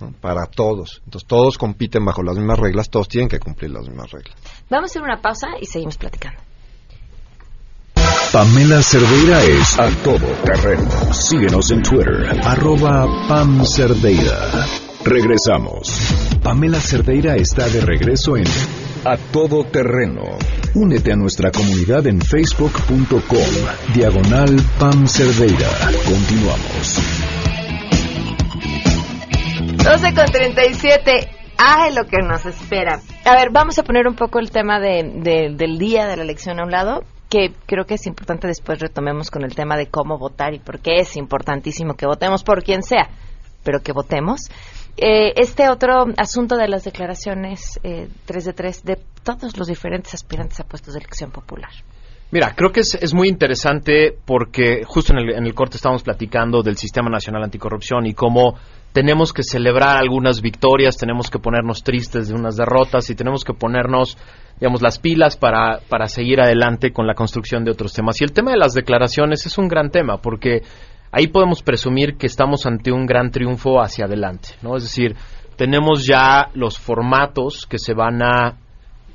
[0.01, 0.13] ¿no?
[0.13, 1.01] para todos.
[1.03, 4.33] Entonces todos compiten bajo las mismas reglas, todos tienen que cumplir las mismas reglas.
[4.69, 6.39] Vamos a hacer una pausa y seguimos platicando.
[8.31, 11.13] Pamela Cerdeira es a todo terreno.
[11.13, 14.88] Síguenos en Twitter, arroba Pam Cerdeira.
[15.05, 16.13] Regresamos.
[16.43, 18.43] Pamela Cerdeira está de regreso en
[19.05, 20.23] A Todo Terreno.
[20.75, 25.67] Únete a nuestra comunidad en facebook.com, diagonal Pam Cerdeira.
[26.05, 26.99] Continuamos.
[29.83, 31.11] 12 con 37.
[31.57, 33.01] Ay, lo que nos espera.
[33.25, 36.23] A ver, vamos a poner un poco el tema de, de- del día de la
[36.23, 39.87] elección a un lado, que creo que es importante después retomemos con el tema de
[39.87, 43.09] cómo votar y por qué es importantísimo que votemos por quien sea,
[43.63, 44.41] pero que votemos.
[44.97, 50.13] Eh, este otro asunto de las declaraciones eh, 3 de 3 de todos los diferentes
[50.13, 51.71] aspirantes a puestos de elección popular.
[52.31, 56.03] Mira, creo que es, es muy interesante porque justo en el, en el corte estábamos
[56.03, 58.55] platicando del Sistema Nacional Anticorrupción y cómo
[58.91, 63.53] tenemos que celebrar algunas victorias, tenemos que ponernos tristes de unas derrotas y tenemos que
[63.53, 64.17] ponernos,
[64.59, 68.19] digamos, las pilas para, para seguir adelante con la construcción de otros temas.
[68.21, 70.61] Y el tema de las declaraciones es un gran tema porque
[71.11, 74.75] ahí podemos presumir que estamos ante un gran triunfo hacia adelante, ¿no?
[74.77, 75.15] Es decir,
[75.55, 78.57] tenemos ya los formatos que se van a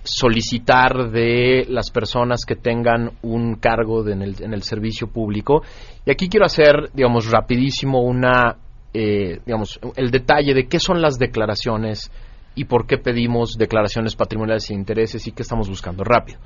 [0.02, 5.62] solicitar de las personas que tengan un cargo de en, el, servicio público.
[6.04, 8.59] Y aquí quiero hacer, digamos, rapidísimo una,
[8.92, 12.11] eh, digamos, el detalle de qué son las declaraciones
[12.54, 16.38] y por qué pedimos declaraciones patrimoniales e intereses y qué estamos buscando rápido.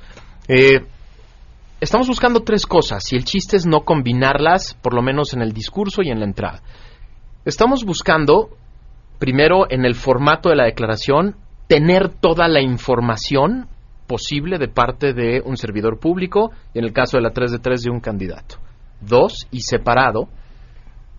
[0.47, 0.81] Eh,
[1.81, 5.53] estamos buscando tres cosas y el chiste es no combinarlas, por lo menos en el
[5.53, 6.62] discurso y en la entrada.
[7.45, 8.51] Estamos buscando,
[9.19, 11.37] primero, en el formato de la declaración,
[11.69, 13.69] tener toda la información
[14.07, 17.59] posible de parte de un servidor público y en el caso de la 3 de
[17.59, 18.57] 3 de un candidato.
[19.01, 20.29] Dos, y separado,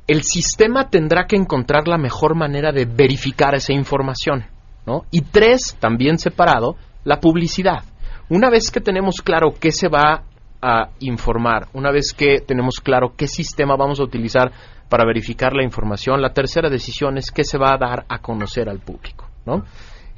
[0.08, 4.43] el sistema tendrá que encontrar la mejor manera de verificar esa información.
[4.86, 5.06] ¿no?
[5.12, 7.84] Y tres, también separado, la publicidad.
[8.28, 10.24] Una vez que tenemos claro qué se va
[10.62, 14.52] a informar, una vez que tenemos claro qué sistema vamos a utilizar
[14.89, 18.69] para verificar la información, la tercera decisión es qué se va a dar a conocer
[18.69, 19.28] al público.
[19.45, 19.63] ¿no?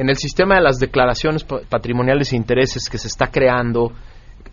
[0.01, 3.91] en el sistema de las declaraciones patrimoniales e intereses que se está creando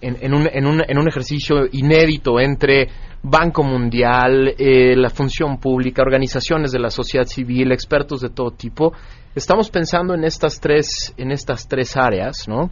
[0.01, 2.89] en, un, en, un, en un, ejercicio inédito entre
[3.23, 8.93] Banco Mundial, eh, la función pública, organizaciones de la sociedad civil, expertos de todo tipo,
[9.35, 12.71] estamos pensando en estas tres, en estas tres áreas, ¿no?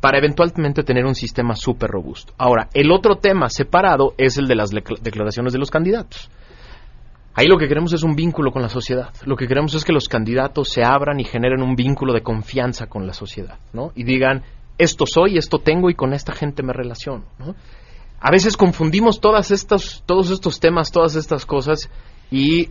[0.00, 2.34] Para eventualmente tener un sistema súper robusto.
[2.38, 6.30] Ahora, el otro tema separado es el de las declaraciones de los candidatos.
[7.34, 9.10] Ahí lo que queremos es un vínculo con la sociedad.
[9.26, 12.86] Lo que queremos es que los candidatos se abran y generen un vínculo de confianza
[12.86, 13.92] con la sociedad, ¿no?
[13.94, 14.42] Y digan,
[14.78, 17.54] esto soy, esto tengo y con esta gente me relaciono, ¿no?
[18.20, 21.90] A veces confundimos todas estas, todos estos temas, todas estas cosas
[22.30, 22.70] y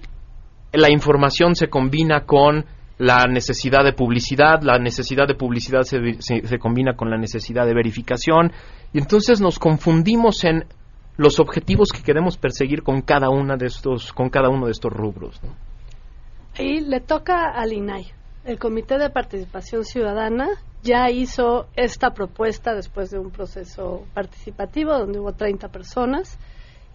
[0.73, 2.65] la información se combina con
[2.97, 7.73] la necesidad de publicidad, la necesidad de publicidad se, se, combina con la necesidad de
[7.73, 8.51] verificación.
[8.93, 10.65] Y entonces nos confundimos en
[11.17, 14.91] los objetivos que queremos perseguir con cada una de estos con cada uno de estos
[14.91, 15.55] rubros ¿no?
[16.61, 18.11] y le toca al INAI
[18.43, 20.49] el Comité de Participación Ciudadana
[20.83, 26.37] ya hizo esta propuesta después de un proceso participativo donde hubo 30 personas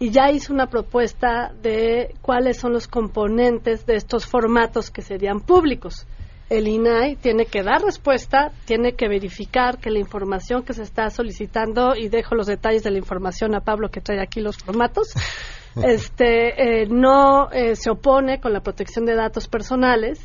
[0.01, 5.39] y ya hizo una propuesta de cuáles son los componentes de estos formatos que serían
[5.39, 6.05] públicos
[6.51, 11.09] el INAI tiene que dar respuesta, tiene que verificar que la información que se está
[11.09, 15.13] solicitando, y dejo los detalles de la información a Pablo que trae aquí los formatos,
[15.81, 20.19] este, eh, no eh, se opone con la protección de datos personales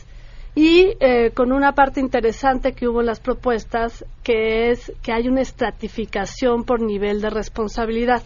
[0.56, 5.28] y eh, con una parte interesante que hubo en las propuestas, que es que hay
[5.28, 8.24] una estratificación por nivel de responsabilidad.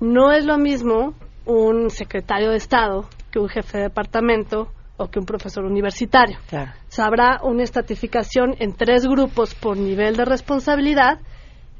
[0.00, 5.18] No es lo mismo un secretario de Estado que un jefe de departamento o que
[5.18, 6.38] un profesor universitario.
[6.48, 6.72] Claro.
[6.98, 11.20] Habrá una estratificación en tres grupos por nivel de responsabilidad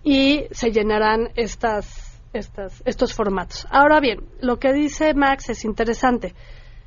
[0.04, 3.66] y se llenarán estas, estas, estos formatos.
[3.70, 6.34] Ahora bien, lo que dice Max es interesante.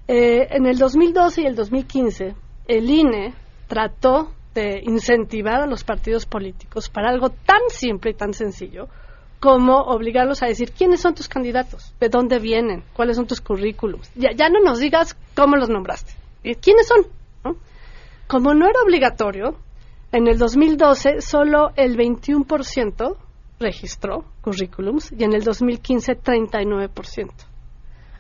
[0.08, 2.36] Eh, en el 2012 y el 2015,
[2.68, 3.34] el INE
[3.68, 8.88] trató de incentivar a los partidos políticos para algo tan simple y tan sencillo
[9.40, 14.12] como obligarlos a decir quiénes son tus candidatos, de dónde vienen, cuáles son tus currículums.
[14.16, 16.14] Ya, ya no nos digas cómo los nombraste,
[16.62, 17.08] quiénes son.
[17.44, 17.56] ¿no?
[18.28, 19.56] Como no era obligatorio,
[20.12, 23.18] en el 2012 solo el 21%
[23.60, 27.32] registró currículums y en el 2015 39%.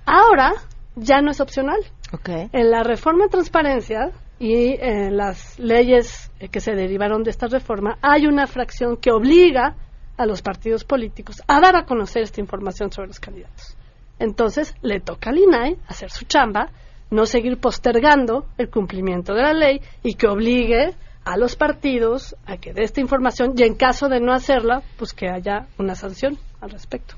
[0.05, 0.53] Ahora
[0.95, 1.79] ya no es opcional.
[2.11, 2.49] Okay.
[2.53, 7.97] En la reforma de transparencia y en las leyes que se derivaron de esta reforma
[8.01, 9.75] hay una fracción que obliga
[10.19, 13.77] a los partidos políticos a dar a conocer esta información sobre los candidatos.
[14.19, 16.71] Entonces, le toca al INAI hacer su chamba,
[17.09, 22.57] no seguir postergando el cumplimiento de la ley y que obligue a los partidos a
[22.57, 26.37] que dé esta información y en caso de no hacerla, pues que haya una sanción
[26.59, 27.15] al respecto.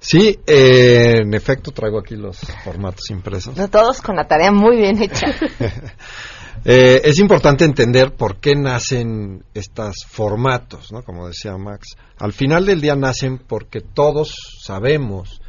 [0.00, 3.54] Sí, eh, en efecto traigo aquí los formatos impresos.
[3.70, 5.28] Todos con la tarea muy bien hecha.
[6.64, 11.02] Eh, es importante entender por qué nacen estos formatos, ¿no?
[11.02, 11.96] Como decía Max.
[12.18, 15.40] Al final del día nacen porque todos sabemos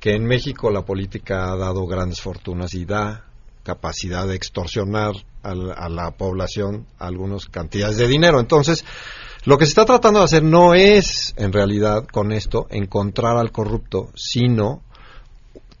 [0.00, 3.24] que en México la política ha dado grandes fortunas y da
[3.62, 8.40] capacidad de extorsionar a la, a la población algunas cantidades de dinero.
[8.40, 8.84] Entonces,
[9.44, 13.52] lo que se está tratando de hacer no es, en realidad, con esto, encontrar al
[13.52, 14.82] corrupto, sino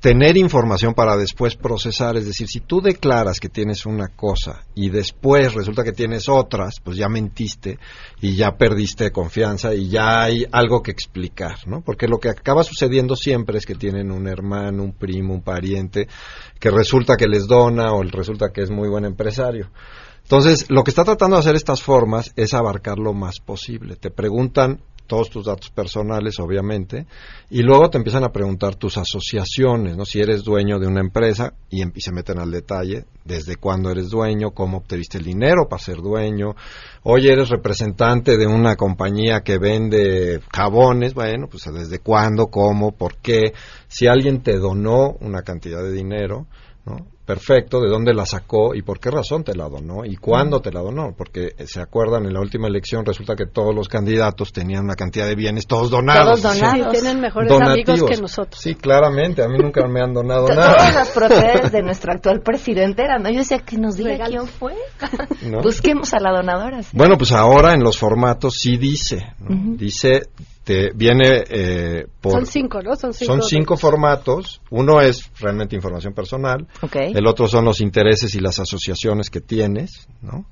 [0.06, 2.16] tener información para después procesar.
[2.16, 6.76] Es decir, si tú declaras que tienes una cosa y después resulta que tienes otras,
[6.80, 7.80] pues ya mentiste
[8.20, 11.80] y ya perdiste confianza y ya hay algo que explicar, ¿no?
[11.80, 16.06] Porque lo que acaba sucediendo siempre es que tienen un hermano, un primo, un pariente
[16.60, 19.72] que resulta que les dona o resulta que es muy buen empresario.
[20.22, 23.96] Entonces, lo que está tratando de hacer estas formas es abarcar lo más posible.
[23.96, 27.06] Te preguntan todos tus datos personales, obviamente,
[27.50, 30.04] y luego te empiezan a preguntar tus asociaciones, ¿no?
[30.04, 34.08] Si eres dueño de una empresa y, em, se meten al detalle, desde cuándo eres
[34.10, 36.54] dueño, cómo obtuviste el dinero para ser dueño,
[37.02, 43.16] hoy eres representante de una compañía que vende jabones, bueno, pues desde cuándo, cómo, por
[43.16, 43.52] qué,
[43.88, 46.46] si alguien te donó una cantidad de dinero,
[46.84, 47.15] ¿no?
[47.26, 50.70] Perfecto de dónde la sacó y por qué razón te la donó y cuándo te
[50.72, 54.52] la donó, porque eh, se acuerdan en la última elección resulta que todos los candidatos
[54.52, 56.40] tenían una cantidad de bienes todos donados.
[56.40, 56.86] Todos donados.
[56.86, 58.60] Sí, tienen mejores amigos que nosotros.
[58.60, 60.76] Sí, claramente, a mí nunca me han donado nada.
[60.76, 63.30] Todas las propiedades de nuestro actual presidente eran, ¿no?
[63.30, 64.74] Yo decía que nos diga quién fue.
[65.62, 66.80] Busquemos a la donadora.
[66.92, 69.34] Bueno, pues ahora en los formatos sí dice,
[69.76, 70.28] dice
[70.94, 72.32] viene eh, por...
[72.32, 72.96] Son cinco, ¿no?
[72.96, 74.60] Son cinco, formatos.
[74.70, 76.66] Uno es realmente información personal.
[76.92, 80.46] El otro son los intereses y las asociaciones que tienes, ¿no?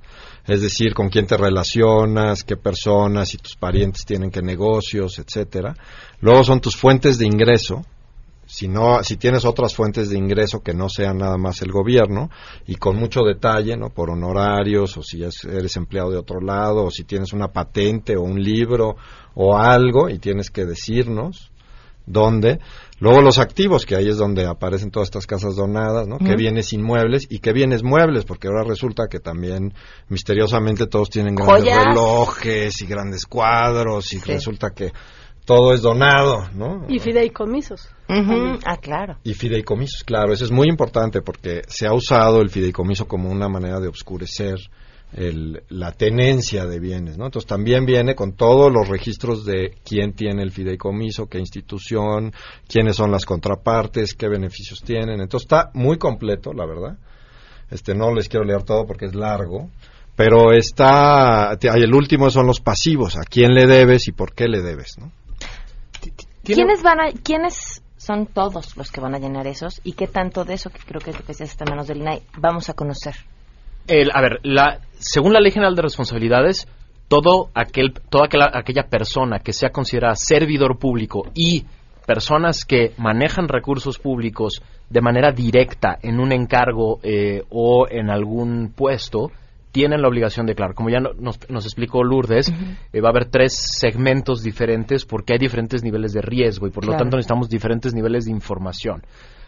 [0.46, 5.74] Es decir, con quién te relacionas, qué personas y tus parientes tienen qué negocios, etcétera.
[6.20, 7.84] Luego son tus fuentes de ingreso,
[8.47, 12.30] si no si tienes otras fuentes de ingreso que no sean nada más el gobierno
[12.66, 16.90] y con mucho detalle no por honorarios o si eres empleado de otro lado o
[16.90, 18.97] si tienes una patente o un libro
[19.34, 21.51] o algo y tienes que decirnos
[22.07, 22.61] dónde.
[23.01, 26.72] Luego los activos que ahí es donde aparecen todas estas casas donadas no qué bienes
[26.72, 29.74] inmuebles y qué bienes muebles porque ahora resulta que también
[30.09, 34.92] misteriosamente todos tienen grandes relojes y grandes cuadros y resulta que
[35.45, 36.86] todo es donado, ¿no?
[36.88, 37.88] Y fideicomisos.
[38.09, 39.18] Ah, claro.
[39.24, 40.32] Y fideicomisos, claro.
[40.32, 44.57] Eso es muy importante porque se ha usado el fideicomiso como una manera de obscurecer
[45.12, 47.26] el, la tenencia de bienes, ¿no?
[47.26, 52.32] Entonces también viene con todos los registros de quién tiene el fideicomiso, qué institución,
[52.66, 55.20] quiénes son las contrapartes, qué beneficios tienen.
[55.20, 56.99] Entonces está muy completo, la verdad.
[57.70, 59.70] Este no les quiero leer todo porque es largo,
[60.16, 64.62] pero está el último son los pasivos, a quién le debes y por qué le
[64.62, 65.12] debes, ¿no?
[66.45, 70.45] ¿Quiénes van a, quiénes son todos los que van a llenar esos y qué tanto
[70.45, 72.74] de eso, que creo que es lo que se en manos del INAI, vamos a
[72.74, 73.14] conocer?
[73.86, 76.66] El, a ver, la, según la Ley General de Responsabilidades,
[77.09, 81.64] todo aquel, toda aquella, persona que sea considerada servidor público y
[82.07, 88.72] personas que manejan recursos públicos de manera directa en un encargo eh, o en algún
[88.74, 89.30] puesto,
[89.75, 90.77] tienen la obligación de declarar.
[90.77, 92.49] Como ya nos, explicó Lourdes,
[92.93, 96.87] eh, va a haber tres segmentos diferentes porque hay diferentes niveles de riesgo y por
[96.87, 99.03] lo tanto necesitamos diferentes niveles de información.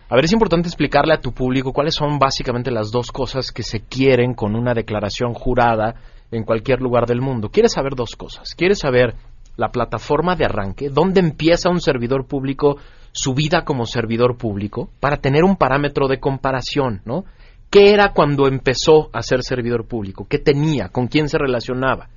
[0.09, 3.63] A ver, es importante explicarle a tu público cuáles son básicamente las dos cosas que
[3.63, 5.95] se quieren con una declaración jurada
[6.33, 7.51] en cualquier lugar del mundo.
[7.51, 8.57] Quieres saber dos cosas.
[8.57, 9.15] Quieres saber
[9.57, 12.79] la plataforma de arranque, dónde empieza un servidor público
[13.13, 17.25] su vida como servidor público, para tener un parámetro de comparación, ¿no?
[17.71, 22.09] Qué era cuando empezó a ser servidor público, qué tenía, con quién se relacionaba.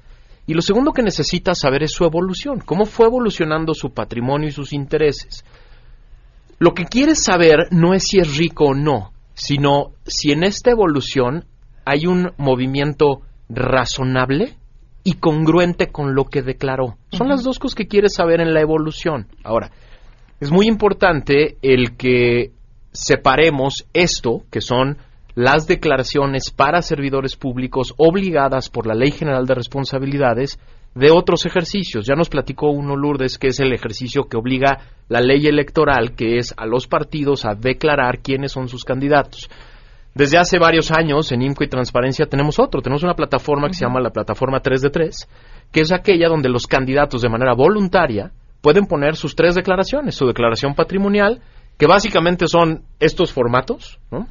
[0.46, 4.52] Y lo segundo que necesita saber es su evolución, cómo fue evolucionando su patrimonio y
[4.52, 5.46] sus intereses.
[6.58, 10.72] Lo que quieres saber no es si es rico o no, sino si en esta
[10.72, 11.46] evolución
[11.86, 14.56] hay un movimiento razonable
[15.04, 16.98] y congruente con lo que declaró.
[17.12, 19.28] Son las dos cosas que quieres saber en la evolución.
[19.44, 19.72] Ahora,
[20.40, 22.52] es muy importante el que
[22.92, 24.98] separemos esto, que son
[25.40, 30.60] las declaraciones para servidores públicos obligadas por la Ley General de Responsabilidades
[30.96, 32.06] de otros ejercicios.
[32.06, 36.40] Ya nos platicó uno Lourdes que es el ejercicio que obliga la ley electoral, que
[36.40, 39.50] es a los partidos a declarar quiénes son sus candidatos.
[40.14, 43.86] Desde hace varios años en INCO y Transparencia tenemos otro, tenemos una plataforma que se
[43.86, 45.30] llama la plataforma 3 de 3,
[45.72, 50.28] que es aquella donde los candidatos de manera voluntaria pueden poner sus tres declaraciones, su
[50.28, 51.40] declaración patrimonial,
[51.78, 54.28] que básicamente son estos formatos, ¿no?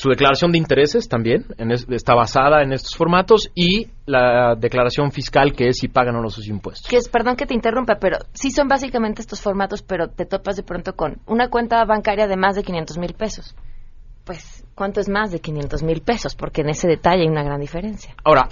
[0.00, 1.44] Su declaración de intereses también
[1.90, 6.30] está basada en estos formatos y la declaración fiscal que es si pagan o no
[6.30, 6.88] sus impuestos.
[6.88, 10.56] Que es, perdón que te interrumpa, pero sí son básicamente estos formatos, pero te topas
[10.56, 13.54] de pronto con una cuenta bancaria de más de 500 mil pesos.
[14.24, 16.34] Pues, ¿cuánto es más de 500 mil pesos?
[16.34, 18.14] Porque en ese detalle hay una gran diferencia.
[18.24, 18.48] Ahora,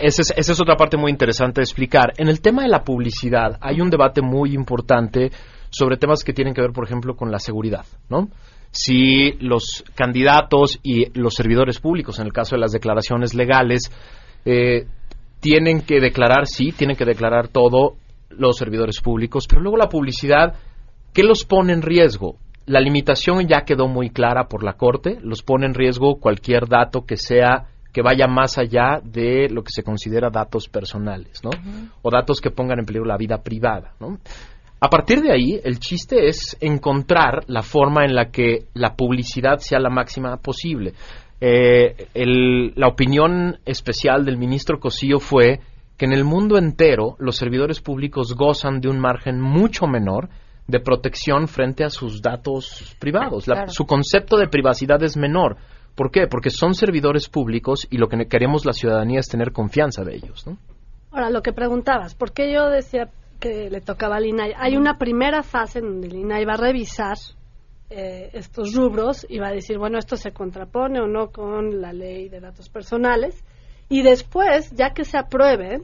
[0.00, 2.12] esa es, esa es otra parte muy interesante de explicar.
[2.16, 5.32] En el tema de la publicidad hay un debate muy importante
[5.68, 8.28] sobre temas que tienen que ver, por ejemplo, con la seguridad, ¿no?
[8.72, 13.92] Si los candidatos y los servidores públicos, en el caso de las declaraciones legales,
[14.44, 14.86] eh,
[15.38, 17.94] tienen que declarar, sí, tienen que declarar todo
[18.30, 20.54] los servidores públicos, pero luego la publicidad,
[21.12, 22.36] ¿qué los pone en riesgo?
[22.66, 27.04] la limitación ya quedó muy clara por la Corte, los pone en riesgo cualquier dato
[27.04, 31.50] que sea que vaya más allá de lo que se considera datos personales, ¿no?
[32.00, 34.18] O datos que pongan en peligro la vida privada, ¿no?
[34.84, 39.58] A partir de ahí, el chiste es encontrar la forma en la que la publicidad
[39.58, 40.92] sea la máxima posible.
[41.40, 45.60] Eh, el- la opinión especial del ministro Cosío fue
[45.96, 50.28] que en el mundo entero los servidores públicos gozan de un margen mucho menor
[50.66, 53.46] de protección frente a sus datos privados.
[53.46, 53.70] La- Claro.
[53.70, 55.58] Su concepto de privacidad es menor.
[55.94, 56.26] ¿Por qué?
[56.26, 60.44] Porque son servidores públicos y lo que queremos la ciudadanía es tener confianza de ellos.
[60.44, 60.56] ¿no?
[61.12, 63.10] Ahora, lo que preguntabas, ¿por qué yo decía
[63.42, 64.54] que le tocaba al INAI?
[64.56, 67.16] Hay una primera fase en donde el INAI va a revisar
[67.90, 71.92] eh, estos rubros y va a decir, bueno, esto se contrapone o no con la
[71.92, 73.44] ley de datos personales.
[73.88, 75.82] Y después, ya que se aprueben,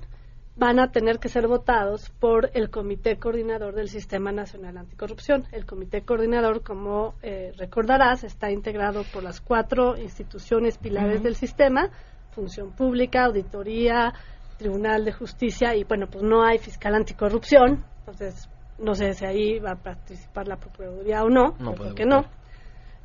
[0.55, 5.47] van a tener que ser votados por el Comité Coordinador del Sistema Nacional Anticorrupción.
[5.51, 11.91] El Comité Coordinador, como eh, recordarás, está integrado por las cuatro instituciones pilares del sistema,
[12.31, 14.15] Función Pública, Auditoría,
[14.59, 19.59] Tribunal de Justicia y, bueno, pues no hay fiscal anticorrupción, entonces no sé si ahí
[19.59, 22.39] va a participar la Procuraduría o no, No yo puede creo que no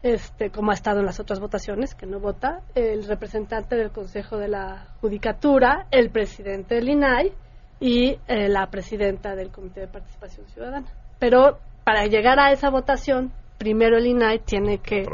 [0.03, 4.37] este, como ha estado en las otras votaciones, que no vota, el representante del Consejo
[4.37, 7.31] de la Judicatura, el presidente del INAI
[7.79, 10.87] y eh, la presidenta del Comité de Participación Ciudadana.
[11.19, 15.05] Pero para llegar a esa votación, primero el INAI tiene que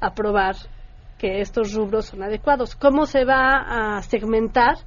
[0.00, 0.56] aprobar
[1.16, 2.74] que estos rubros son adecuados.
[2.74, 4.78] ¿Cómo se va a segmentar?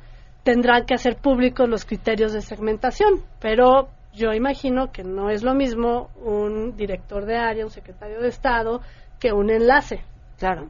[0.48, 5.54] Tendrán que hacer públicos los criterios de segmentación, pero yo imagino que no es lo
[5.54, 8.80] mismo un director de área, un secretario de Estado,
[9.20, 10.00] que un enlace.
[10.40, 10.70] Claro.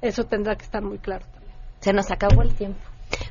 [0.00, 1.24] Eso tendrá que estar muy claro.
[1.80, 2.78] Se nos acabó el tiempo.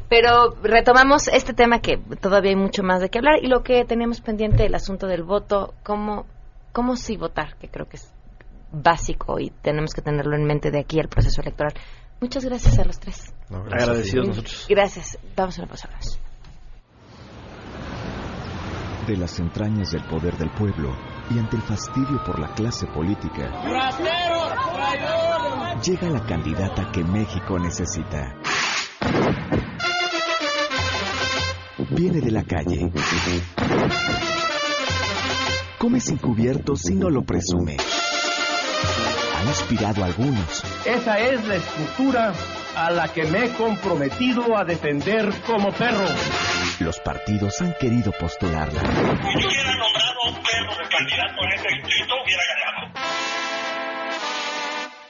[0.10, 3.86] Pero retomamos este tema que todavía hay mucho más de qué hablar y lo que
[3.86, 6.26] tenemos pendiente, el asunto del voto, cómo,
[6.74, 8.14] cómo sí votar, que creo que es
[8.74, 11.74] básico y tenemos que tenerlo en mente de aquí al proceso electoral.
[12.24, 13.34] Muchas gracias a los tres.
[13.50, 14.66] Agradecidos nosotros.
[14.70, 15.20] Gracias.
[15.36, 15.90] Vamos a una pausa.
[19.06, 20.96] De las entrañas del poder del pueblo
[21.30, 23.52] y ante el fastidio por la clase política,
[25.86, 28.38] llega la candidata que México necesita.
[31.90, 32.90] Viene de la calle.
[35.78, 37.76] Come sin cubiertos y no lo presume.
[39.44, 40.64] Ha inspirado a algunos.
[40.86, 42.34] Esa es la estructura
[42.78, 46.06] a la que me he comprometido a defender como perro.
[46.80, 48.82] Los partidos han querido postularla.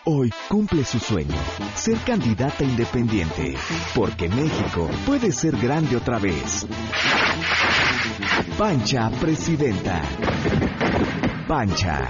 [0.06, 1.38] Hoy cumple su sueño,
[1.76, 3.56] ser candidata independiente,
[3.94, 6.66] porque México puede ser grande otra vez.
[8.58, 10.02] Pancha Presidenta.
[11.48, 12.10] Pancha,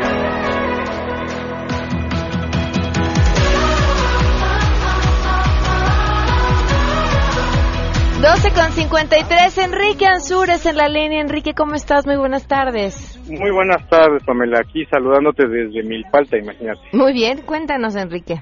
[8.21, 11.21] 12 con 53, Enrique Ansures en la línea.
[11.21, 12.05] Enrique, ¿cómo estás?
[12.05, 13.19] Muy buenas tardes.
[13.27, 14.59] Muy buenas tardes, Pamela.
[14.59, 16.81] Aquí saludándote desde Milpalta, imagínate.
[16.93, 18.35] Muy bien, cuéntanos, Enrique.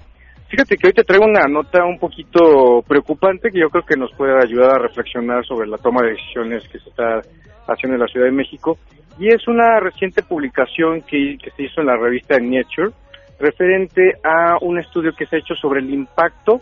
[0.49, 4.11] Fíjate que hoy te traigo una nota un poquito preocupante que yo creo que nos
[4.17, 7.21] puede ayudar a reflexionar sobre la toma de decisiones que se está
[7.65, 8.77] haciendo en la Ciudad de México.
[9.17, 12.91] Y es una reciente publicación que, que se hizo en la revista Nature
[13.39, 16.59] referente a un estudio que se ha hecho sobre el impacto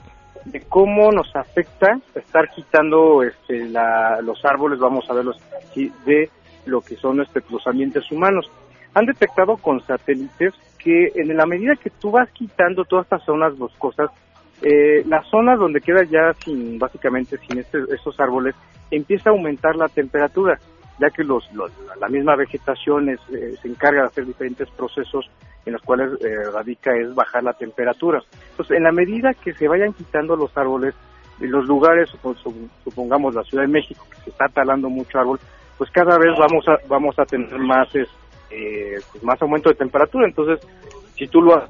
[0.51, 6.29] de cómo nos afecta estar quitando este, la, los árboles, vamos a verlos aquí, de
[6.65, 8.49] lo que son este, los ambientes humanos.
[8.93, 13.57] Han detectado con satélites que en la medida que tú vas quitando todas estas zonas
[13.57, 14.09] boscosas,
[14.61, 18.55] eh, las zonas donde queda ya sin, básicamente sin este, estos árboles,
[18.89, 20.59] empieza a aumentar la temperatura,
[20.99, 25.29] ya que los, los- la misma vegetación es, eh, se encarga de hacer diferentes procesos
[25.65, 28.21] en los cuales eh, radica es bajar la temperatura.
[28.51, 30.95] Entonces, en la medida que se vayan quitando los árboles,
[31.39, 35.39] en los lugares, su- supongamos la Ciudad de México, que se está talando mucho árbol,
[35.77, 38.09] pues cada vez vamos a, vamos a tener más, es-
[38.49, 40.25] eh, pues más aumento de temperatura.
[40.27, 40.59] Entonces,
[41.15, 41.69] si tú lo haces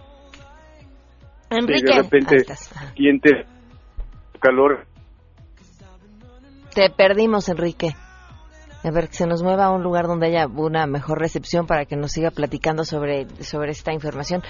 [1.49, 2.71] Enrique, de repente estás.
[2.95, 3.45] sientes
[4.39, 4.85] calor,
[6.73, 7.95] Te perdimos, Enrique.
[8.83, 11.85] A ver, que se nos mueva a un lugar donde haya una mejor recepción para
[11.85, 14.43] que nos siga platicando sobre, sobre esta información.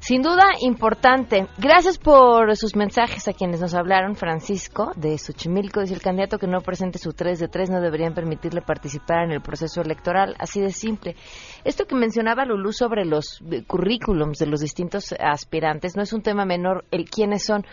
[0.00, 1.46] Sin duda, importante.
[1.56, 4.16] Gracias por sus mensajes a quienes nos hablaron.
[4.16, 8.12] Francisco de Xochimilco dice el candidato que no presente su 3 de 3 no deberían
[8.12, 10.36] permitirle participar en el proceso electoral.
[10.38, 11.16] Así de simple.
[11.64, 16.20] Esto que mencionaba Lulú sobre los eh, currículums de los distintos aspirantes no es un
[16.20, 17.64] tema menor el quiénes son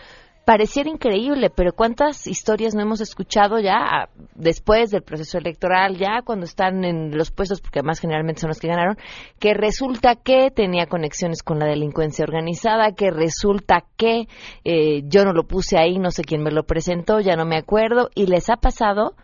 [0.44, 6.44] pareciera increíble, pero ¿cuántas historias no hemos escuchado ya después del proceso electoral, ya cuando
[6.46, 8.96] están en los puestos, porque además generalmente son los que ganaron,
[9.38, 14.26] que resulta que tenía conexiones con la delincuencia organizada, que resulta que
[14.64, 17.56] eh, yo no lo puse ahí, no sé quién me lo presentó, ya no me
[17.56, 19.14] acuerdo, y les ha pasado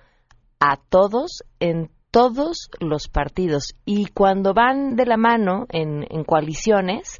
[0.60, 3.74] a todos en todos los partidos.
[3.84, 7.18] Y cuando van de la mano en coaliciones,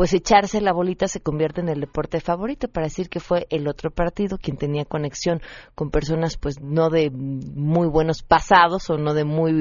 [0.00, 3.68] pues echarse la bolita se convierte en el deporte favorito para decir que fue el
[3.68, 5.42] otro partido quien tenía conexión
[5.74, 9.52] con personas pues no de muy buenos pasados o no de muy,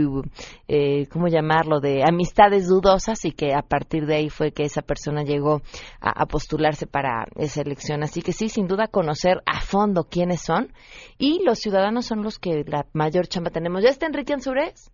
[0.69, 4.81] eh, ¿cómo llamarlo?, de amistades dudosas y que a partir de ahí fue que esa
[4.81, 5.61] persona llegó
[5.99, 8.01] a, postularse para esa elección.
[8.03, 10.71] Así que sí, sin duda conocer a fondo quiénes son
[11.17, 13.83] y los ciudadanos son los que la mayor chamba tenemos.
[13.83, 14.89] ¿Ya está Enrique Ansures?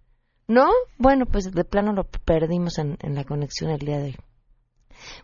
[0.48, 0.72] ¿No?
[0.98, 4.16] Bueno, pues de plano lo perdimos en la conexión el día de hoy.